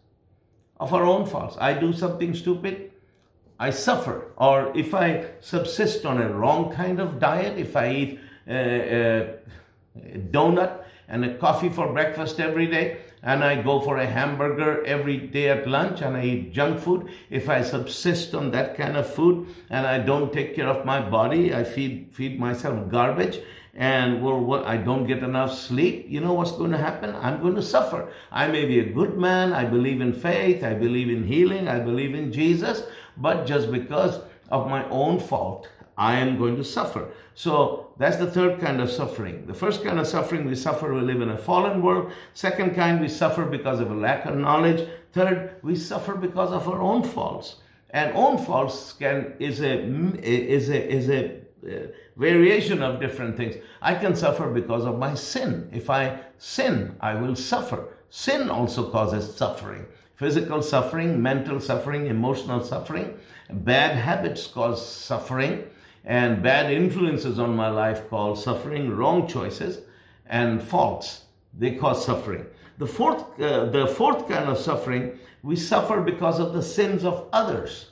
Of 0.77 0.93
our 0.93 1.05
own 1.05 1.25
faults. 1.25 1.55
I 1.57 1.73
do 1.73 1.93
something 1.93 2.33
stupid, 2.33 2.91
I 3.57 3.69
suffer. 3.69 4.33
Or 4.35 4.75
if 4.75 4.93
I 4.93 5.27
subsist 5.39 6.05
on 6.05 6.21
a 6.21 6.27
wrong 6.27 6.69
kind 6.73 6.99
of 6.99 7.17
diet, 7.17 7.57
if 7.57 7.77
I 7.77 7.91
eat 7.93 8.19
a, 8.45 9.37
a 9.95 10.17
donut 10.19 10.83
and 11.07 11.23
a 11.23 11.33
coffee 11.37 11.69
for 11.69 11.93
breakfast 11.93 12.41
every 12.41 12.67
day, 12.67 12.97
and 13.25 13.43
I 13.43 13.61
go 13.61 13.79
for 13.79 13.97
a 13.97 14.05
hamburger 14.05 14.85
every 14.85 15.17
day 15.17 15.49
at 15.49 15.67
lunch, 15.67 16.01
and 16.01 16.15
I 16.15 16.23
eat 16.23 16.53
junk 16.53 16.79
food. 16.79 17.09
If 17.31 17.49
I 17.49 17.63
subsist 17.63 18.35
on 18.35 18.51
that 18.51 18.77
kind 18.77 18.95
of 18.95 19.11
food 19.11 19.47
and 19.69 19.87
I 19.87 19.97
don't 19.97 20.31
take 20.31 20.55
care 20.55 20.67
of 20.69 20.85
my 20.85 21.01
body, 21.01 21.53
I 21.53 21.63
feed 21.63 22.13
feed 22.13 22.39
myself 22.39 22.87
garbage, 22.89 23.39
and 23.73 24.23
well, 24.23 24.63
I 24.63 24.77
don't 24.77 25.07
get 25.07 25.23
enough 25.23 25.57
sleep. 25.57 26.05
You 26.07 26.21
know 26.21 26.33
what's 26.33 26.51
going 26.51 26.71
to 26.71 26.77
happen? 26.77 27.15
I'm 27.15 27.41
going 27.41 27.55
to 27.55 27.63
suffer. 27.63 28.09
I 28.31 28.47
may 28.47 28.65
be 28.65 28.79
a 28.79 28.93
good 28.93 29.17
man. 29.17 29.53
I 29.53 29.65
believe 29.65 30.01
in 30.01 30.13
faith. 30.13 30.63
I 30.63 30.75
believe 30.75 31.09
in 31.09 31.25
healing. 31.25 31.67
I 31.67 31.79
believe 31.79 32.13
in 32.13 32.31
Jesus. 32.31 32.83
But 33.17 33.45
just 33.47 33.71
because 33.71 34.19
of 34.49 34.69
my 34.69 34.87
own 34.89 35.19
fault, 35.19 35.67
I 35.97 36.19
am 36.19 36.37
going 36.37 36.55
to 36.57 36.63
suffer. 36.63 37.09
So 37.33 37.93
that's 37.97 38.17
the 38.17 38.29
third 38.29 38.59
kind 38.59 38.81
of 38.81 38.89
suffering. 38.91 39.45
The 39.45 39.53
first 39.53 39.83
kind 39.83 39.99
of 39.99 40.07
suffering 40.07 40.45
we 40.45 40.55
suffer, 40.55 40.93
we 40.93 41.01
live 41.01 41.21
in 41.21 41.29
a 41.29 41.37
fallen 41.37 41.81
world. 41.81 42.11
Second 42.33 42.75
kind, 42.75 42.99
we 42.99 43.07
suffer 43.07 43.45
because 43.45 43.79
of 43.79 43.91
a 43.91 43.95
lack 43.95 44.25
of 44.25 44.35
knowledge. 44.35 44.87
Third, 45.13 45.55
we 45.61 45.75
suffer 45.75 46.15
because 46.15 46.51
of 46.51 46.67
our 46.67 46.81
own 46.81 47.03
faults. 47.03 47.57
And 47.89 48.13
own 48.13 48.37
faults 48.37 48.93
can 48.93 49.33
is 49.39 49.61
a 49.61 49.79
is 50.21 50.69
a 50.69 50.91
is 50.91 51.09
a 51.09 51.39
uh, 51.65 51.87
variation 52.17 52.81
of 52.81 52.99
different 52.99 53.37
things. 53.37 53.55
I 53.81 53.95
can 53.95 54.15
suffer 54.15 54.49
because 54.49 54.85
of 54.85 54.99
my 54.99 55.15
sin. 55.15 55.69
If 55.71 55.89
I 55.89 56.19
sin, 56.37 56.97
I 56.99 57.15
will 57.15 57.35
suffer. 57.35 57.87
Sin 58.09 58.49
also 58.49 58.89
causes 58.89 59.35
suffering 59.35 59.85
physical 60.15 60.61
suffering, 60.61 61.21
mental 61.21 61.59
suffering, 61.59 62.07
emotional 62.07 62.63
suffering. 62.63 63.17
Bad 63.49 63.97
habits 63.97 64.47
cause 64.47 64.85
suffering 64.85 65.65
and 66.05 66.43
bad 66.43 66.71
influences 66.71 67.39
on 67.39 67.55
my 67.55 67.69
life 67.69 68.07
cause 68.09 68.43
suffering, 68.43 68.95
wrong 68.95 69.27
choices, 69.27 69.81
and 70.27 70.61
faults. 70.61 71.25
They 71.57 71.71
cause 71.71 72.05
suffering. 72.05 72.45
The 72.77 72.87
fourth, 72.87 73.39
uh, 73.39 73.65
the 73.65 73.87
fourth 73.87 74.27
kind 74.27 74.49
of 74.49 74.57
suffering, 74.57 75.19
we 75.41 75.55
suffer 75.55 76.01
because 76.01 76.39
of 76.39 76.53
the 76.53 76.61
sins 76.61 77.03
of 77.03 77.27
others. 77.33 77.91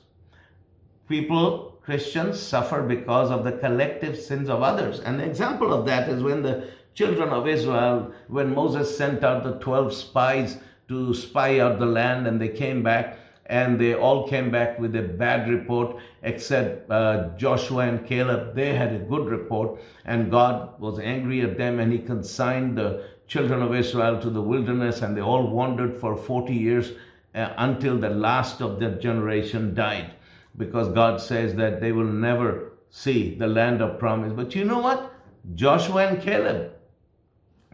People, 1.07 1.79
Christians, 1.83 2.39
suffer 2.39 2.83
because 2.83 3.31
of 3.31 3.43
the 3.43 3.53
collective 3.53 4.19
sins 4.19 4.49
of 4.49 4.61
others. 4.61 4.99
An 4.99 5.19
example 5.19 5.73
of 5.73 5.85
that 5.85 6.07
is 6.07 6.21
when 6.21 6.43
the 6.43 6.67
children 6.93 7.29
of 7.29 7.47
Israel, 7.47 8.13
when 8.27 8.53
Moses 8.53 8.95
sent 8.95 9.23
out 9.23 9.43
the 9.43 9.53
12 9.59 9.93
spies 9.93 10.57
to 10.87 11.13
spy 11.13 11.59
out 11.59 11.79
the 11.79 11.85
land 11.85 12.27
and 12.27 12.39
they 12.39 12.49
came 12.49 12.83
back 12.83 13.17
and 13.45 13.79
they 13.79 13.93
all 13.93 14.27
came 14.27 14.49
back 14.51 14.79
with 14.79 14.95
a 14.95 15.01
bad 15.01 15.49
report, 15.49 15.97
except 16.21 16.89
uh, 16.89 17.29
Joshua 17.37 17.87
and 17.87 18.05
Caleb. 18.05 18.55
They 18.55 18.75
had 18.75 18.93
a 18.93 18.99
good 18.99 19.27
report, 19.27 19.81
and 20.05 20.31
God 20.31 20.79
was 20.79 20.99
angry 20.99 21.41
at 21.41 21.57
them, 21.57 21.79
and 21.79 21.91
He 21.91 21.99
consigned 21.99 22.77
the 22.77 23.03
children 23.27 23.61
of 23.61 23.75
Israel 23.75 24.21
to 24.21 24.29
the 24.29 24.41
wilderness, 24.41 25.01
and 25.01 25.17
they 25.17 25.21
all 25.21 25.47
wandered 25.47 25.97
for 25.97 26.15
40 26.15 26.53
years 26.53 26.91
uh, 27.35 27.49
until 27.57 27.97
the 27.97 28.09
last 28.09 28.61
of 28.61 28.79
their 28.79 28.95
generation 28.95 29.73
died, 29.73 30.13
because 30.55 30.89
God 30.89 31.19
says 31.19 31.55
that 31.55 31.81
they 31.81 31.91
will 31.91 32.05
never 32.05 32.71
see 32.89 33.35
the 33.35 33.47
land 33.47 33.81
of 33.81 33.99
promise. 33.99 34.33
But 34.33 34.55
you 34.55 34.63
know 34.63 34.79
what? 34.79 35.13
Joshua 35.55 36.07
and 36.07 36.21
Caleb, 36.21 36.73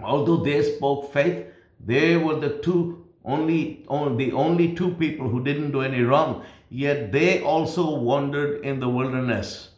although 0.01 0.37
they 0.37 0.63
spoke 0.63 1.13
faith, 1.13 1.45
they 1.79 2.17
were 2.17 2.39
the 2.39 2.57
two 2.57 2.98
only, 3.25 3.85
only 3.87 4.25
the 4.25 4.31
only 4.33 4.73
two 4.75 4.91
people 4.95 5.29
who 5.29 5.43
didn't 5.43 5.71
do 5.71 5.81
any 5.81 6.01
wrong. 6.01 6.43
Yet 6.69 7.11
they 7.11 7.41
also 7.41 7.97
wandered 7.97 8.63
in 8.63 8.79
the 8.79 8.89
wilderness 8.89 9.71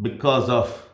because 0.00 0.48
of 0.48 0.88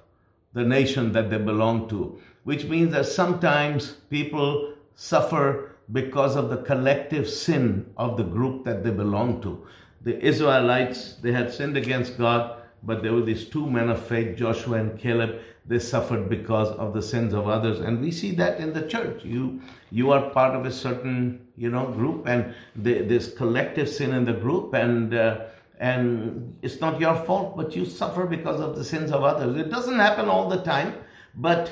the 0.52 0.64
nation 0.64 1.12
that 1.12 1.30
they 1.30 1.38
belong 1.38 1.88
to, 1.88 2.20
which 2.44 2.64
means 2.64 2.92
that 2.92 3.06
sometimes 3.06 3.92
people 4.10 4.74
suffer 4.94 5.76
because 5.90 6.36
of 6.36 6.50
the 6.50 6.56
collective 6.58 7.28
sin 7.28 7.92
of 7.96 8.16
the 8.16 8.22
group 8.22 8.64
that 8.64 8.84
they 8.84 8.90
belong 8.90 9.40
to. 9.42 9.66
The 10.02 10.18
Israelites, 10.24 11.14
they 11.14 11.32
had 11.32 11.52
sinned 11.52 11.76
against 11.76 12.16
God, 12.16 12.59
but 12.82 13.02
there 13.02 13.12
were 13.12 13.22
these 13.22 13.44
two 13.44 13.68
men 13.68 13.88
of 13.88 14.04
faith, 14.06 14.36
Joshua 14.36 14.78
and 14.78 14.98
Caleb, 14.98 15.40
they 15.66 15.78
suffered 15.78 16.28
because 16.28 16.68
of 16.70 16.94
the 16.94 17.02
sins 17.02 17.34
of 17.34 17.46
others. 17.46 17.78
And 17.78 18.00
we 18.00 18.10
see 18.10 18.32
that 18.32 18.58
in 18.58 18.72
the 18.72 18.82
church. 18.82 19.24
You 19.24 19.60
you 19.90 20.10
are 20.10 20.30
part 20.30 20.54
of 20.54 20.64
a 20.64 20.72
certain 20.72 21.46
you 21.56 21.70
know 21.70 21.86
group 21.86 22.26
and 22.26 22.54
the, 22.74 23.02
this 23.02 23.32
collective 23.32 23.88
sin 23.88 24.12
in 24.12 24.24
the 24.24 24.32
group 24.32 24.74
and 24.74 25.14
uh, 25.14 25.40
and 25.78 26.58
it's 26.62 26.80
not 26.80 27.00
your 27.00 27.14
fault 27.14 27.56
but 27.56 27.76
you 27.76 27.84
suffer 27.84 28.26
because 28.26 28.60
of 28.60 28.76
the 28.76 28.84
sins 28.84 29.12
of 29.12 29.22
others. 29.22 29.56
It 29.56 29.70
doesn't 29.70 29.98
happen 29.98 30.28
all 30.28 30.48
the 30.48 30.62
time 30.62 30.94
but 31.34 31.70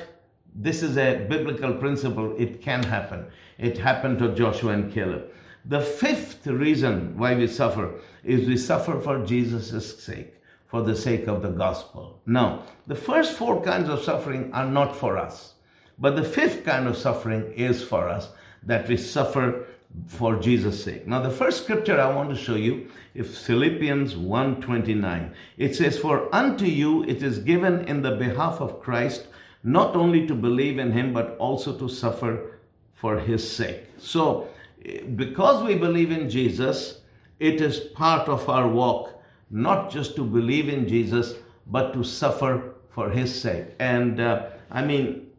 this 0.55 0.83
is 0.83 0.97
a 0.97 1.25
biblical 1.29 1.73
principle. 1.73 2.35
It 2.37 2.61
can 2.61 2.83
happen. 2.83 3.27
It 3.57 3.79
happened 3.79 4.19
to 4.19 4.33
joshua 4.35 4.73
and 4.73 4.93
caleb. 4.93 5.29
The 5.65 5.81
fifth 5.81 6.47
reason 6.47 7.17
why 7.17 7.35
we 7.35 7.47
suffer 7.47 7.99
is 8.23 8.47
we 8.47 8.57
suffer 8.57 8.99
for 8.99 9.25
jesus' 9.25 10.01
sake 10.01 10.38
for 10.69 10.83
the 10.83 10.95
sake 10.95 11.27
of 11.27 11.41
the 11.41 11.49
gospel. 11.49 12.21
Now, 12.27 12.61
the 12.85 12.95
first 12.95 13.35
four 13.35 13.59
kinds 13.61 13.89
of 13.89 14.03
suffering 14.03 14.53
are 14.53 14.67
not 14.67 14.95
for 14.95 15.17
us, 15.17 15.55
but 15.97 16.15
the 16.15 16.23
fifth 16.23 16.63
kind 16.63 16.87
of 16.87 16.95
suffering 16.95 17.51
is 17.53 17.83
for 17.83 18.07
us 18.07 18.29
that 18.61 18.87
we 18.87 18.95
suffer 18.95 19.65
for 20.05 20.35
Jesus' 20.35 20.83
sake. 20.83 21.07
Now, 21.07 21.23
the 21.23 21.31
first 21.31 21.63
scripture 21.63 21.99
I 21.99 22.13
want 22.13 22.29
to 22.29 22.35
show 22.35 22.53
you 22.53 22.87
is 23.15 23.39
Philippians 23.39 24.15
1:29. 24.15 25.31
It 25.57 25.75
says, 25.75 25.97
"For 25.97 26.29
unto 26.31 26.65
you 26.65 27.03
it 27.05 27.23
is 27.23 27.39
given 27.39 27.85
in 27.87 28.03
the 28.03 28.11
behalf 28.11 28.61
of 28.61 28.79
Christ 28.79 29.25
not 29.63 29.95
only 29.95 30.27
to 30.27 30.35
believe 30.35 30.77
in 30.77 30.91
him 30.91 31.13
but 31.13 31.35
also 31.39 31.73
to 31.79 31.89
suffer 31.89 32.59
for 32.93 33.19
his 33.19 33.49
sake." 33.49 33.85
So, 33.97 34.49
eh, 34.85 35.01
because 35.15 35.63
we 35.63 35.73
believe 35.73 36.11
in 36.11 36.29
Jesus, 36.29 37.01
it 37.39 37.59
is 37.59 37.79
part 37.79 38.29
of 38.29 38.47
our 38.47 38.67
walk 38.67 39.18
not 39.49 39.91
just 39.91 40.15
to 40.15 40.23
believe 40.23 40.69
in 40.69 40.87
Jesus, 40.87 41.35
but 41.65 41.93
to 41.93 42.03
suffer 42.03 42.75
for 42.89 43.09
his 43.09 43.39
sake. 43.39 43.67
And 43.79 44.19
uh, 44.19 44.47
I 44.69 44.83
mean, 44.83 45.29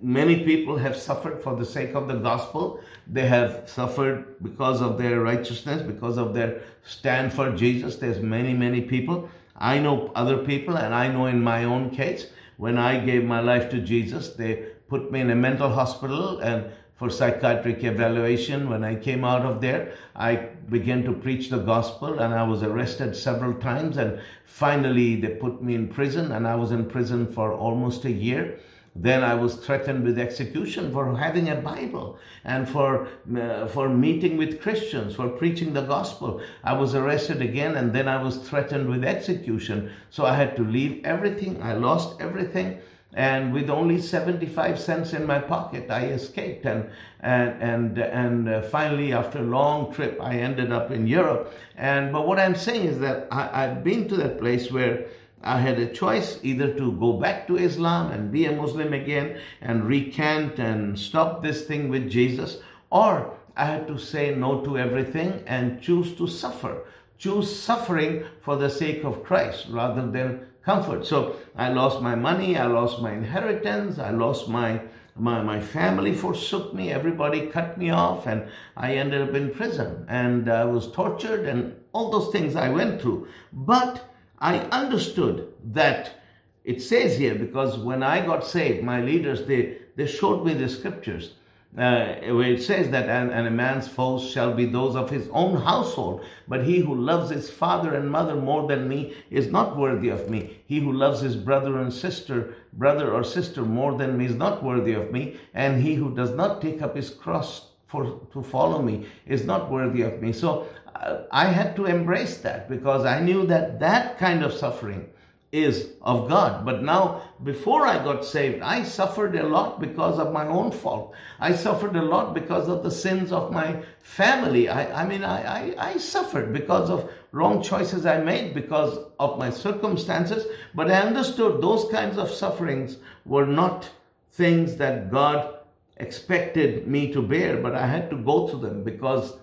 many 0.00 0.44
people 0.44 0.76
have 0.78 0.96
suffered 0.96 1.42
for 1.42 1.56
the 1.56 1.64
sake 1.64 1.94
of 1.94 2.08
the 2.08 2.14
gospel. 2.14 2.80
They 3.06 3.26
have 3.26 3.68
suffered 3.68 4.36
because 4.42 4.80
of 4.82 4.98
their 4.98 5.20
righteousness, 5.20 5.82
because 5.82 6.18
of 6.18 6.34
their 6.34 6.62
stand 6.82 7.32
for 7.32 7.50
Jesus. 7.52 7.96
There's 7.96 8.20
many, 8.20 8.52
many 8.52 8.82
people. 8.82 9.28
I 9.56 9.78
know 9.78 10.12
other 10.14 10.38
people, 10.38 10.76
and 10.76 10.94
I 10.94 11.08
know 11.08 11.26
in 11.26 11.42
my 11.42 11.64
own 11.64 11.90
case, 11.90 12.26
when 12.56 12.76
I 12.76 13.04
gave 13.04 13.24
my 13.24 13.40
life 13.40 13.70
to 13.70 13.80
Jesus, 13.80 14.34
they 14.34 14.66
put 14.88 15.10
me 15.10 15.20
in 15.20 15.30
a 15.30 15.34
mental 15.34 15.70
hospital 15.70 16.38
and 16.38 16.70
for 16.94 17.10
psychiatric 17.10 17.82
evaluation. 17.82 18.70
When 18.70 18.84
I 18.84 18.94
came 18.94 19.24
out 19.24 19.42
of 19.42 19.60
there, 19.60 19.94
I 20.14 20.36
began 20.68 21.02
to 21.04 21.12
preach 21.12 21.50
the 21.50 21.58
gospel 21.58 22.18
and 22.18 22.32
I 22.32 22.44
was 22.44 22.62
arrested 22.62 23.16
several 23.16 23.54
times. 23.54 23.96
And 23.96 24.20
finally, 24.44 25.16
they 25.16 25.28
put 25.28 25.62
me 25.62 25.74
in 25.74 25.88
prison, 25.88 26.30
and 26.32 26.46
I 26.46 26.54
was 26.54 26.70
in 26.70 26.86
prison 26.86 27.26
for 27.26 27.52
almost 27.52 28.04
a 28.04 28.12
year. 28.12 28.58
Then 28.96 29.24
I 29.24 29.34
was 29.34 29.56
threatened 29.56 30.04
with 30.04 30.20
execution 30.20 30.92
for 30.92 31.16
having 31.16 31.48
a 31.48 31.56
Bible 31.56 32.16
and 32.44 32.68
for 32.68 33.08
uh, 33.36 33.66
for 33.66 33.88
meeting 33.88 34.36
with 34.36 34.60
Christians, 34.60 35.16
for 35.16 35.28
preaching 35.28 35.72
the 35.72 35.82
gospel. 35.82 36.40
I 36.62 36.74
was 36.74 36.94
arrested 36.94 37.42
again, 37.42 37.74
and 37.74 37.92
then 37.92 38.06
I 38.06 38.22
was 38.22 38.36
threatened 38.36 38.88
with 38.88 39.04
execution. 39.04 39.90
So 40.10 40.24
I 40.24 40.36
had 40.36 40.54
to 40.54 40.62
leave 40.62 41.04
everything. 41.04 41.60
I 41.60 41.74
lost 41.74 42.20
everything 42.20 42.78
and 43.14 43.52
with 43.52 43.70
only 43.70 44.00
75 44.00 44.78
cents 44.78 45.12
in 45.12 45.24
my 45.24 45.38
pocket 45.38 45.90
i 45.90 46.06
escaped 46.06 46.66
and 46.66 46.90
and 47.20 47.62
and 47.62 47.98
and 47.98 48.48
uh, 48.48 48.60
finally 48.62 49.12
after 49.12 49.38
a 49.38 49.42
long 49.42 49.92
trip 49.92 50.18
i 50.20 50.34
ended 50.34 50.72
up 50.72 50.90
in 50.90 51.06
europe 51.06 51.52
and 51.76 52.12
but 52.12 52.26
what 52.26 52.38
i'm 52.38 52.54
saying 52.56 52.86
is 52.86 52.98
that 52.98 53.28
I, 53.30 53.64
i've 53.64 53.84
been 53.84 54.08
to 54.08 54.16
that 54.16 54.38
place 54.38 54.70
where 54.70 55.06
I 55.46 55.58
had 55.58 55.78
a 55.78 55.92
choice 55.92 56.38
either 56.42 56.72
to 56.72 56.92
go 56.92 57.12
back 57.12 57.46
to 57.48 57.58
Islam 57.58 58.10
and 58.10 58.32
be 58.32 58.46
a 58.46 58.56
Muslim 58.56 58.94
again 58.94 59.38
and 59.60 59.84
recant 59.84 60.58
and 60.58 60.98
stop 60.98 61.42
this 61.42 61.66
thing 61.66 61.90
with 61.90 62.08
Jesus, 62.08 62.60
or 62.88 63.34
I 63.54 63.66
had 63.66 63.86
to 63.88 63.98
say 63.98 64.34
no 64.34 64.64
to 64.64 64.78
everything 64.78 65.44
and 65.46 65.82
choose 65.82 66.16
to 66.16 66.26
suffer. 66.26 66.84
Choose 67.18 67.54
suffering 67.54 68.24
for 68.40 68.56
the 68.56 68.70
sake 68.70 69.04
of 69.04 69.22
Christ 69.22 69.66
rather 69.68 70.10
than 70.10 70.46
comfort. 70.64 71.06
So 71.06 71.36
I 71.56 71.68
lost 71.68 72.00
my 72.00 72.14
money, 72.14 72.56
I 72.56 72.66
lost 72.66 73.00
my 73.00 73.12
inheritance, 73.12 73.98
I 73.98 74.10
lost 74.10 74.48
my 74.48 74.82
my, 75.16 75.40
my 75.42 75.60
family 75.60 76.12
forsook 76.12 76.74
me, 76.74 76.90
everybody 76.90 77.46
cut 77.46 77.78
me 77.78 77.88
off, 77.88 78.26
and 78.26 78.48
I 78.76 78.96
ended 78.96 79.22
up 79.22 79.32
in 79.32 79.54
prison 79.54 80.04
and 80.08 80.50
I 80.50 80.64
was 80.64 80.90
tortured 80.90 81.46
and 81.46 81.76
all 81.92 82.10
those 82.10 82.32
things 82.32 82.56
I 82.56 82.68
went 82.70 83.00
through. 83.00 83.28
But 83.52 84.12
I 84.40 84.58
understood 84.70 85.52
that 85.62 86.20
it 86.64 86.82
says 86.82 87.18
here 87.18 87.36
because 87.36 87.78
when 87.78 88.02
I 88.02 88.26
got 88.26 88.44
saved, 88.44 88.82
my 88.82 89.00
leaders 89.00 89.46
they 89.46 89.78
they 89.96 90.06
showed 90.06 90.44
me 90.44 90.54
the 90.54 90.68
scriptures 90.68 91.34
uh, 91.76 92.14
where 92.32 92.52
it 92.52 92.62
says 92.62 92.90
that, 92.90 93.08
and, 93.08 93.32
and, 93.32 93.48
a 93.48 93.50
man's 93.50 93.88
foes 93.88 94.30
shall 94.30 94.54
be 94.54 94.64
those 94.64 94.94
of 94.94 95.10
his 95.10 95.28
own 95.32 95.60
household. 95.62 96.24
But 96.46 96.64
he 96.64 96.78
who 96.78 96.94
loves 96.94 97.30
his 97.30 97.50
father 97.50 97.94
and 97.94 98.08
mother 98.08 98.36
more 98.36 98.68
than 98.68 98.88
me 98.88 99.14
is 99.28 99.48
not 99.48 99.76
worthy 99.76 100.08
of 100.08 100.30
me. 100.30 100.60
He 100.66 100.78
who 100.78 100.92
loves 100.92 101.20
his 101.20 101.34
brother 101.34 101.76
and 101.78 101.92
sister, 101.92 102.54
brother 102.72 103.12
or 103.12 103.24
sister 103.24 103.62
more 103.62 103.98
than 103.98 104.16
me 104.16 104.26
is 104.26 104.36
not 104.36 104.62
worthy 104.62 104.92
of 104.92 105.10
me. 105.10 105.36
And 105.52 105.82
he 105.82 105.96
who 105.96 106.14
does 106.14 106.30
not 106.30 106.62
take 106.62 106.80
up 106.80 106.94
his 106.94 107.10
cross 107.10 107.70
for, 107.86 108.20
to 108.32 108.42
follow 108.42 108.80
me 108.80 109.06
is 109.26 109.44
not 109.44 109.68
worthy 109.68 110.02
of 110.02 110.22
me. 110.22 110.32
So 110.32 110.68
uh, 110.94 111.22
I 111.32 111.46
had 111.46 111.74
to 111.74 111.86
embrace 111.86 112.36
that 112.38 112.68
because 112.68 113.04
I 113.04 113.18
knew 113.18 113.46
that 113.46 113.80
that 113.80 114.16
kind 114.16 114.44
of 114.44 114.52
suffering 114.52 115.10
is 115.54 115.92
of 116.02 116.28
God. 116.28 116.64
But 116.64 116.82
now, 116.82 117.22
before 117.42 117.86
I 117.86 118.02
got 118.02 118.24
saved, 118.24 118.60
I 118.60 118.82
suffered 118.82 119.36
a 119.36 119.46
lot 119.46 119.80
because 119.80 120.18
of 120.18 120.32
my 120.32 120.46
own 120.46 120.72
fault. 120.72 121.14
I 121.38 121.54
suffered 121.54 121.94
a 121.94 122.02
lot 122.02 122.34
because 122.34 122.68
of 122.68 122.82
the 122.82 122.90
sins 122.90 123.30
of 123.30 123.52
my 123.52 123.82
family. 124.00 124.68
I, 124.68 125.02
I 125.02 125.06
mean, 125.06 125.22
I, 125.22 125.76
I, 125.78 125.90
I 125.92 125.96
suffered 125.98 126.52
because 126.52 126.90
of 126.90 127.08
wrong 127.30 127.62
choices 127.62 128.04
I 128.04 128.18
made, 128.18 128.52
because 128.52 128.98
of 129.20 129.38
my 129.38 129.50
circumstances. 129.50 130.44
But 130.74 130.90
I 130.90 131.00
understood 131.02 131.62
those 131.62 131.88
kinds 131.90 132.18
of 132.18 132.30
sufferings 132.30 132.96
were 133.24 133.46
not 133.46 133.90
things 134.30 134.76
that 134.76 135.12
God 135.12 135.54
expected 135.96 136.88
me 136.88 137.12
to 137.12 137.22
bear, 137.22 137.58
but 137.58 137.76
I 137.76 137.86
had 137.86 138.10
to 138.10 138.16
go 138.16 138.48
through 138.48 138.60
them 138.60 138.82
because 138.82 139.34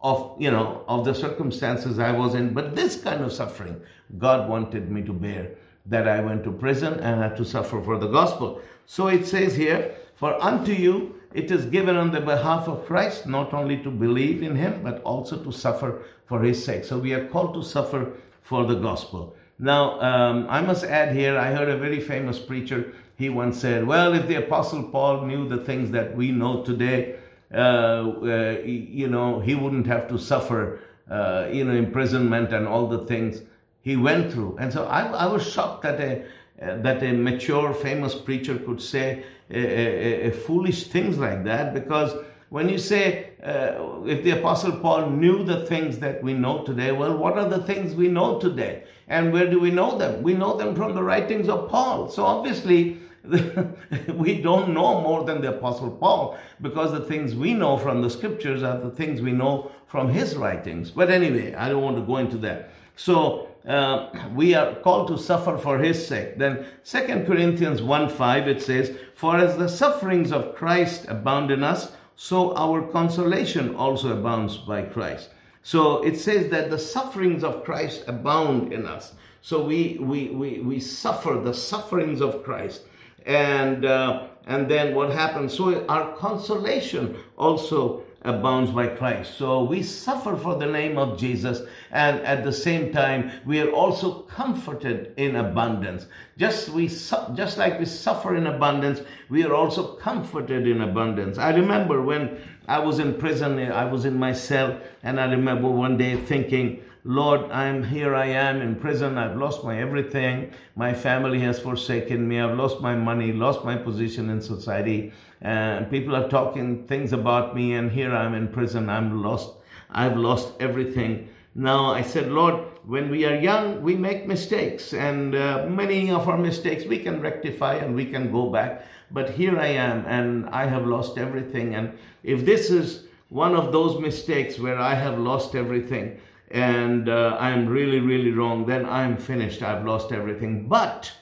of 0.00 0.36
you 0.38 0.50
know 0.50 0.84
of 0.86 1.04
the 1.04 1.14
circumstances 1.14 1.98
I 1.98 2.12
was 2.12 2.34
in. 2.34 2.54
But 2.54 2.76
this 2.76 3.00
kind 3.00 3.22
of 3.22 3.32
suffering 3.32 3.80
God 4.16 4.48
wanted 4.48 4.90
me 4.90 5.02
to 5.02 5.12
bear, 5.12 5.52
that 5.86 6.08
I 6.08 6.20
went 6.20 6.44
to 6.44 6.52
prison 6.52 6.94
and 6.94 7.20
had 7.20 7.36
to 7.36 7.44
suffer 7.44 7.82
for 7.82 7.98
the 7.98 8.08
gospel. 8.08 8.60
So 8.86 9.08
it 9.08 9.26
says 9.26 9.56
here, 9.56 9.94
for 10.14 10.42
unto 10.42 10.72
you 10.72 11.14
it 11.32 11.50
is 11.50 11.66
given 11.66 11.94
on 11.94 12.12
the 12.12 12.20
behalf 12.20 12.68
of 12.68 12.86
Christ 12.86 13.26
not 13.26 13.52
only 13.52 13.76
to 13.82 13.90
believe 13.90 14.42
in 14.42 14.56
him 14.56 14.82
but 14.82 15.02
also 15.02 15.36
to 15.44 15.52
suffer 15.52 16.02
for 16.24 16.42
his 16.42 16.64
sake. 16.64 16.84
So 16.84 16.98
we 16.98 17.12
are 17.12 17.26
called 17.26 17.54
to 17.54 17.62
suffer 17.62 18.12
for 18.40 18.64
the 18.64 18.74
gospel. 18.74 19.36
Now, 19.58 20.00
um, 20.00 20.46
I 20.48 20.62
must 20.62 20.84
add 20.84 21.14
here, 21.14 21.36
I 21.36 21.52
heard 21.52 21.68
a 21.68 21.76
very 21.76 22.00
famous 22.00 22.38
preacher. 22.38 22.94
He 23.16 23.28
once 23.28 23.60
said, 23.60 23.86
Well, 23.86 24.14
if 24.14 24.28
the 24.28 24.36
Apostle 24.36 24.84
Paul 24.84 25.26
knew 25.26 25.48
the 25.48 25.58
things 25.58 25.90
that 25.90 26.16
we 26.16 26.30
know 26.30 26.62
today, 26.62 27.16
uh, 27.52 27.56
uh, 27.56 28.58
you 28.64 29.08
know, 29.08 29.40
he 29.40 29.54
wouldn't 29.54 29.86
have 29.86 30.08
to 30.08 30.18
suffer, 30.18 30.80
uh, 31.10 31.48
you 31.50 31.64
know, 31.64 31.72
imprisonment 31.72 32.52
and 32.52 32.66
all 32.66 32.86
the 32.86 32.98
things 33.06 33.42
he 33.80 33.96
went 33.96 34.32
through. 34.32 34.56
And 34.58 34.72
so 34.72 34.84
I, 34.86 35.02
I 35.12 35.26
was 35.26 35.50
shocked 35.50 35.82
that 35.82 36.00
a, 36.00 36.24
that 36.58 37.02
a 37.02 37.12
mature, 37.12 37.72
famous 37.72 38.14
preacher 38.14 38.58
could 38.58 38.82
say 38.82 39.24
a, 39.50 40.28
a 40.28 40.30
foolish 40.30 40.88
things 40.88 41.16
like 41.18 41.44
that 41.44 41.72
because 41.72 42.14
when 42.50 42.68
you 42.68 42.78
say, 42.78 43.30
uh, 43.42 44.02
if 44.06 44.24
the 44.24 44.30
Apostle 44.30 44.72
Paul 44.72 45.10
knew 45.10 45.44
the 45.44 45.66
things 45.66 45.98
that 45.98 46.22
we 46.22 46.32
know 46.32 46.64
today, 46.64 46.92
well, 46.92 47.16
what 47.16 47.36
are 47.36 47.48
the 47.48 47.62
things 47.62 47.94
we 47.94 48.08
know 48.08 48.38
today? 48.38 48.84
And 49.06 49.32
where 49.32 49.50
do 49.50 49.60
we 49.60 49.70
know 49.70 49.98
them? 49.98 50.22
We 50.22 50.34
know 50.34 50.56
them 50.56 50.74
from 50.74 50.94
the 50.94 51.02
writings 51.02 51.48
of 51.48 51.68
Paul. 51.68 52.08
So 52.08 52.24
obviously, 52.24 52.98
we 54.14 54.40
don't 54.40 54.72
know 54.72 55.00
more 55.00 55.24
than 55.24 55.40
the 55.40 55.50
Apostle 55.50 55.90
Paul 55.90 56.38
because 56.60 56.92
the 56.92 57.00
things 57.00 57.34
we 57.34 57.54
know 57.54 57.76
from 57.76 58.02
the 58.02 58.10
scriptures 58.10 58.62
are 58.62 58.78
the 58.78 58.90
things 58.90 59.20
we 59.20 59.32
know 59.32 59.70
from 59.86 60.08
his 60.08 60.36
writings. 60.36 60.90
But 60.90 61.10
anyway, 61.10 61.54
I 61.54 61.68
don't 61.68 61.82
want 61.82 61.96
to 61.96 62.02
go 62.02 62.16
into 62.16 62.38
that. 62.38 62.70
So 62.96 63.48
uh, 63.66 64.10
we 64.34 64.54
are 64.54 64.74
called 64.76 65.08
to 65.08 65.18
suffer 65.18 65.58
for 65.58 65.78
his 65.78 66.06
sake. 66.06 66.38
Then 66.38 66.64
2 66.84 67.24
Corinthians 67.26 67.82
1 67.82 68.08
5 68.08 68.48
it 68.48 68.62
says, 68.62 68.96
For 69.14 69.36
as 69.36 69.58
the 69.58 69.68
sufferings 69.68 70.32
of 70.32 70.54
Christ 70.54 71.04
abound 71.08 71.50
in 71.50 71.62
us, 71.62 71.92
so 72.16 72.56
our 72.56 72.82
consolation 72.82 73.74
also 73.76 74.16
abounds 74.16 74.56
by 74.56 74.82
Christ. 74.82 75.30
So 75.62 76.02
it 76.02 76.16
says 76.16 76.50
that 76.50 76.70
the 76.70 76.78
sufferings 76.78 77.44
of 77.44 77.62
Christ 77.62 78.04
abound 78.06 78.72
in 78.72 78.86
us. 78.86 79.12
So 79.40 79.62
we, 79.62 79.98
we, 80.00 80.30
we, 80.30 80.60
we 80.60 80.80
suffer 80.80 81.34
the 81.34 81.54
sufferings 81.54 82.20
of 82.20 82.42
Christ. 82.42 82.82
And, 83.28 83.84
uh, 83.84 84.28
and 84.46 84.68
then 84.68 84.94
what 84.94 85.12
happens? 85.12 85.54
So 85.54 85.86
our 85.86 86.16
consolation 86.16 87.16
also 87.36 88.02
abounds 88.22 88.70
by 88.72 88.88
Christ. 88.88 89.36
So 89.36 89.62
we 89.62 89.82
suffer 89.82 90.36
for 90.36 90.56
the 90.56 90.66
name 90.66 90.98
of 90.98 91.18
Jesus, 91.18 91.62
and 91.90 92.20
at 92.20 92.42
the 92.42 92.52
same 92.52 92.92
time, 92.92 93.30
we 93.46 93.60
are 93.60 93.70
also 93.70 94.22
comforted 94.22 95.14
in 95.16 95.36
abundance. 95.36 96.06
Just 96.36 96.70
we 96.70 96.88
just 96.88 97.58
like 97.58 97.78
we 97.78 97.84
suffer 97.84 98.34
in 98.34 98.46
abundance, 98.46 99.02
we 99.28 99.44
are 99.44 99.54
also 99.54 99.94
comforted 99.96 100.66
in 100.66 100.80
abundance. 100.80 101.38
I 101.38 101.50
remember 101.50 102.02
when 102.02 102.40
I 102.66 102.80
was 102.80 102.98
in 102.98 103.14
prison, 103.14 103.58
I 103.58 103.84
was 103.84 104.04
in 104.04 104.18
my 104.18 104.32
cell, 104.32 104.80
and 105.02 105.20
I 105.20 105.30
remember 105.30 105.68
one 105.68 105.96
day 105.96 106.16
thinking, 106.16 106.82
Lord, 107.04 107.50
I'm 107.52 107.84
here, 107.84 108.14
I 108.14 108.26
am 108.26 108.60
in 108.60 108.74
prison. 108.74 109.18
I've 109.18 109.36
lost 109.36 109.62
my 109.62 109.80
everything. 109.80 110.52
My 110.74 110.92
family 110.92 111.40
has 111.40 111.60
forsaken 111.60 112.26
me. 112.26 112.40
I've 112.40 112.56
lost 112.56 112.80
my 112.80 112.96
money, 112.96 113.32
lost 113.32 113.64
my 113.64 113.76
position 113.76 114.28
in 114.28 114.40
society. 114.40 115.12
And 115.40 115.88
people 115.90 116.16
are 116.16 116.28
talking 116.28 116.86
things 116.88 117.12
about 117.12 117.54
me, 117.54 117.72
and 117.74 117.92
here 117.92 118.12
I'm 118.12 118.34
in 118.34 118.48
prison. 118.48 118.90
I'm 118.90 119.22
lost. 119.22 119.52
I've 119.90 120.16
lost 120.16 120.54
everything. 120.58 121.28
Now 121.54 121.92
I 121.92 122.02
said, 122.02 122.30
Lord, 122.30 122.64
when 122.84 123.10
we 123.10 123.24
are 123.24 123.34
young, 123.34 123.80
we 123.82 123.94
make 123.94 124.26
mistakes, 124.26 124.92
and 124.92 125.34
uh, 125.34 125.66
many 125.68 126.10
of 126.10 126.28
our 126.28 126.38
mistakes 126.38 126.84
we 126.84 126.98
can 126.98 127.20
rectify 127.20 127.74
and 127.74 127.94
we 127.94 128.06
can 128.06 128.32
go 128.32 128.50
back. 128.50 128.84
But 129.10 129.30
here 129.30 129.58
I 129.58 129.68
am, 129.68 130.04
and 130.06 130.48
I 130.50 130.66
have 130.66 130.86
lost 130.86 131.16
everything. 131.16 131.74
And 131.74 131.96
if 132.22 132.44
this 132.44 132.70
is 132.70 133.04
one 133.28 133.54
of 133.54 133.72
those 133.72 134.00
mistakes 134.00 134.58
where 134.58 134.78
I 134.78 134.94
have 134.94 135.18
lost 135.18 135.54
everything, 135.54 136.20
and 136.50 137.08
uh, 137.08 137.36
I'm 137.38 137.68
really, 137.68 138.00
really 138.00 138.32
wrong, 138.32 138.66
then 138.66 138.86
I'm 138.86 139.16
finished. 139.16 139.62
I've 139.62 139.84
lost 139.84 140.12
everything. 140.12 140.68
But 140.68 141.12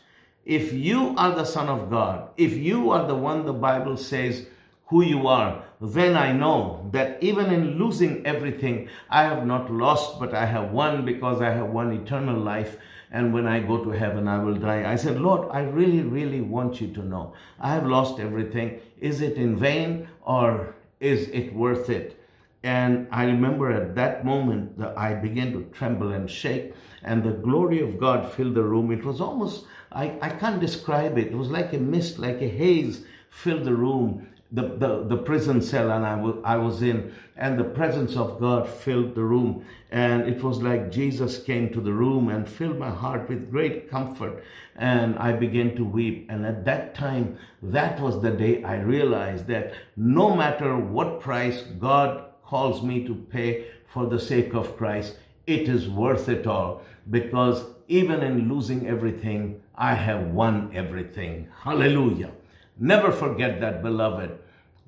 if 0.44 0.72
you 0.72 1.14
are 1.16 1.34
the 1.34 1.44
Son 1.44 1.68
of 1.68 1.90
God, 1.90 2.28
if 2.36 2.52
you 2.52 2.90
are 2.90 3.06
the 3.06 3.16
one 3.16 3.46
the 3.46 3.52
Bible 3.52 3.96
says 3.96 4.46
who 4.86 5.02
you 5.02 5.26
are, 5.26 5.64
then 5.80 6.16
I 6.16 6.32
know 6.32 6.88
that 6.92 7.20
even 7.20 7.52
in 7.52 7.78
losing 7.78 8.24
everything, 8.24 8.88
I 9.10 9.24
have 9.24 9.44
not 9.44 9.70
lost, 9.70 10.20
but 10.20 10.32
I 10.32 10.46
have 10.46 10.70
won 10.70 11.04
because 11.04 11.42
I 11.42 11.50
have 11.50 11.70
won 11.70 11.92
eternal 11.92 12.38
life. 12.38 12.76
And 13.10 13.32
when 13.32 13.46
I 13.46 13.60
go 13.60 13.82
to 13.82 13.90
heaven, 13.90 14.28
I 14.28 14.38
will 14.42 14.56
die. 14.56 14.90
I 14.90 14.96
said, 14.96 15.20
Lord, 15.20 15.48
I 15.50 15.60
really, 15.60 16.02
really 16.02 16.40
want 16.40 16.80
you 16.80 16.88
to 16.94 17.02
know 17.02 17.34
I 17.58 17.74
have 17.74 17.86
lost 17.86 18.20
everything. 18.20 18.80
Is 19.00 19.20
it 19.20 19.34
in 19.36 19.56
vain 19.56 20.08
or 20.22 20.74
is 21.00 21.28
it 21.28 21.54
worth 21.54 21.90
it? 21.90 22.20
And 22.66 23.06
I 23.12 23.26
remember 23.26 23.70
at 23.70 23.94
that 23.94 24.24
moment 24.24 24.76
that 24.80 24.98
I 24.98 25.14
began 25.14 25.52
to 25.52 25.62
tremble 25.72 26.10
and 26.10 26.28
shake, 26.28 26.74
and 27.00 27.22
the 27.22 27.30
glory 27.30 27.80
of 27.80 28.00
God 28.00 28.28
filled 28.32 28.56
the 28.56 28.64
room. 28.64 28.90
It 28.90 29.04
was 29.04 29.20
almost, 29.20 29.66
I, 29.92 30.18
I 30.20 30.30
can't 30.30 30.60
describe 30.60 31.16
it. 31.16 31.28
It 31.28 31.38
was 31.38 31.48
like 31.48 31.72
a 31.72 31.78
mist, 31.78 32.18
like 32.18 32.42
a 32.42 32.48
haze 32.48 33.04
filled 33.30 33.62
the 33.66 33.76
room, 33.76 34.26
the, 34.50 34.62
the, 34.62 35.04
the 35.04 35.16
prison 35.16 35.62
cell 35.62 35.92
and 35.92 36.04
I, 36.04 36.16
w- 36.16 36.42
I 36.44 36.56
was 36.56 36.82
in, 36.82 37.14
and 37.36 37.56
the 37.56 37.64
presence 37.64 38.16
of 38.16 38.40
God 38.40 38.68
filled 38.68 39.14
the 39.14 39.22
room. 39.22 39.64
And 39.88 40.26
it 40.28 40.42
was 40.42 40.60
like 40.60 40.90
Jesus 40.90 41.40
came 41.40 41.72
to 41.72 41.80
the 41.80 41.92
room 41.92 42.28
and 42.28 42.48
filled 42.48 42.80
my 42.80 42.90
heart 42.90 43.28
with 43.28 43.48
great 43.48 43.88
comfort. 43.88 44.42
And 44.74 45.16
I 45.20 45.34
began 45.34 45.76
to 45.76 45.84
weep. 45.84 46.26
And 46.28 46.44
at 46.44 46.64
that 46.64 46.96
time, 46.96 47.38
that 47.62 48.00
was 48.00 48.22
the 48.22 48.32
day 48.32 48.64
I 48.64 48.80
realized 48.80 49.46
that 49.46 49.72
no 49.96 50.34
matter 50.34 50.76
what 50.76 51.20
price 51.20 51.62
God 51.62 52.24
calls 52.46 52.82
me 52.82 53.04
to 53.04 53.14
pay 53.14 53.66
for 53.86 54.06
the 54.06 54.20
sake 54.20 54.54
of 54.54 54.76
Christ, 54.76 55.16
it 55.46 55.68
is 55.68 55.88
worth 55.88 56.28
it 56.28 56.46
all 56.46 56.82
because 57.08 57.64
even 57.88 58.22
in 58.22 58.48
losing 58.48 58.86
everything, 58.86 59.62
I 59.74 59.94
have 59.94 60.28
won 60.28 60.70
everything. 60.74 61.48
Hallelujah. 61.62 62.32
Never 62.78 63.12
forget 63.12 63.60
that, 63.60 63.82
beloved. 63.82 64.38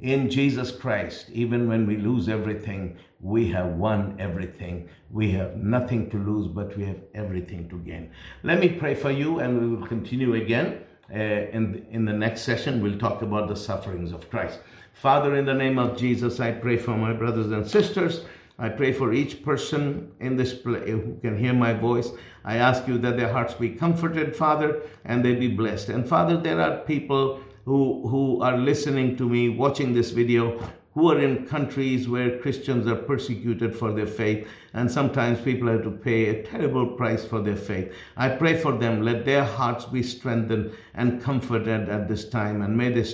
In 0.00 0.30
Jesus 0.30 0.70
Christ, 0.70 1.30
even 1.32 1.68
when 1.68 1.86
we 1.86 1.96
lose 1.96 2.28
everything, 2.28 2.96
we 3.20 3.50
have 3.50 3.66
won 3.66 4.16
everything. 4.18 4.88
We 5.10 5.32
have 5.32 5.56
nothing 5.56 6.08
to 6.10 6.18
lose, 6.18 6.46
but 6.46 6.76
we 6.76 6.84
have 6.84 7.00
everything 7.14 7.68
to 7.70 7.78
gain. 7.78 8.10
Let 8.42 8.60
me 8.60 8.68
pray 8.68 8.94
for 8.94 9.10
you, 9.10 9.40
and 9.40 9.60
we 9.60 9.76
will 9.76 9.86
continue 9.86 10.34
again. 10.34 10.84
Uh, 11.12 11.16
in, 11.16 11.86
in 11.90 12.04
the 12.04 12.12
next 12.12 12.42
session, 12.42 12.82
we'll 12.82 12.98
talk 12.98 13.22
about 13.22 13.48
the 13.48 13.56
sufferings 13.56 14.12
of 14.12 14.30
Christ. 14.30 14.60
Father, 14.98 15.36
in 15.36 15.44
the 15.44 15.54
name 15.54 15.78
of 15.78 15.96
Jesus, 15.96 16.40
I 16.40 16.50
pray 16.50 16.76
for 16.76 16.96
my 16.96 17.12
brothers 17.12 17.52
and 17.52 17.70
sisters. 17.70 18.24
I 18.58 18.68
pray 18.68 18.92
for 18.92 19.12
each 19.12 19.44
person 19.44 20.10
in 20.18 20.36
this 20.36 20.52
place 20.52 20.88
who 20.88 21.18
can 21.22 21.38
hear 21.38 21.54
my 21.54 21.72
voice. 21.72 22.10
I 22.44 22.56
ask 22.56 22.88
you 22.88 22.98
that 22.98 23.16
their 23.16 23.32
hearts 23.32 23.54
be 23.54 23.70
comforted, 23.70 24.34
Father, 24.34 24.82
and 25.04 25.24
they 25.24 25.36
be 25.36 25.46
blessed. 25.46 25.90
And 25.90 26.08
Father, 26.08 26.36
there 26.36 26.60
are 26.60 26.78
people 26.78 27.38
who, 27.64 28.08
who 28.08 28.42
are 28.42 28.58
listening 28.58 29.16
to 29.18 29.28
me, 29.28 29.48
watching 29.48 29.94
this 29.94 30.10
video, 30.10 30.60
who 30.98 31.12
are 31.12 31.20
in 31.20 31.46
countries 31.46 32.08
where 32.08 32.40
Christians 32.40 32.84
are 32.88 32.96
persecuted 32.96 33.72
for 33.72 33.92
their 33.92 34.04
faith, 34.04 34.48
and 34.74 34.90
sometimes 34.90 35.40
people 35.40 35.68
have 35.68 35.84
to 35.84 35.92
pay 35.92 36.26
a 36.26 36.42
terrible 36.42 36.88
price 36.88 37.24
for 37.24 37.40
their 37.40 37.54
faith. 37.54 37.94
I 38.16 38.30
pray 38.30 38.60
for 38.60 38.72
them. 38.76 39.02
Let 39.02 39.24
their 39.24 39.44
hearts 39.44 39.84
be 39.84 40.02
strengthened 40.02 40.72
and 40.92 41.22
comforted 41.22 41.88
at 41.88 42.08
this 42.08 42.28
time, 42.28 42.62
and 42.62 42.76
may 42.76 42.90
they 42.90 43.04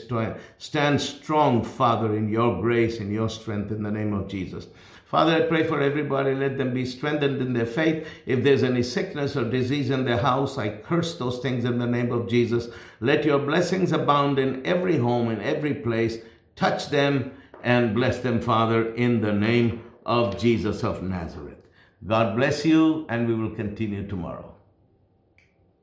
stand 0.57 1.03
strong, 1.03 1.63
Father, 1.63 2.17
in 2.17 2.31
your 2.31 2.59
grace, 2.63 3.01
in 3.01 3.13
your 3.13 3.29
strength, 3.29 3.71
in 3.71 3.83
the 3.83 3.93
name 3.93 4.15
of 4.15 4.29
Jesus. 4.29 4.67
Father, 5.05 5.35
I 5.35 5.41
pray 5.43 5.65
for 5.65 5.83
everybody. 5.83 6.35
Let 6.35 6.57
them 6.57 6.73
be 6.73 6.87
strengthened 6.87 7.43
in 7.43 7.53
their 7.53 7.67
faith. 7.67 8.09
If 8.25 8.43
there's 8.43 8.63
any 8.63 8.83
sickness 8.83 9.37
or 9.37 9.45
disease 9.45 9.91
in 9.91 10.07
their 10.07 10.23
house, 10.23 10.57
I 10.57 10.71
curse 10.71 11.19
those 11.19 11.41
things 11.41 11.67
in 11.67 11.79
the 11.79 11.87
name 11.87 12.13
of 12.13 12.31
Jesus. 12.31 12.69
Let 13.01 13.27
your 13.27 13.41
blessings 13.41 13.93
abound 13.93 14.39
in 14.39 14.65
every 14.65 14.97
home, 14.97 15.31
in 15.31 15.43
every 15.43 15.75
place. 15.75 16.17
Touch 16.57 16.89
them 16.89 17.33
and 17.65 17.95
bless 17.95 18.19
them, 18.19 18.41
Father, 18.41 18.95
in 18.95 19.23
the 19.23 19.33
name 19.33 19.83
of 20.05 20.39
Jesus 20.39 20.85
of 20.85 21.03
Nazareth. 21.03 21.67
God 22.07 22.37
bless 22.37 22.67
you, 22.67 23.07
and 23.09 23.27
we 23.27 23.35
will 23.35 23.55
continue 23.55 24.07
tomorrow. 24.07 24.54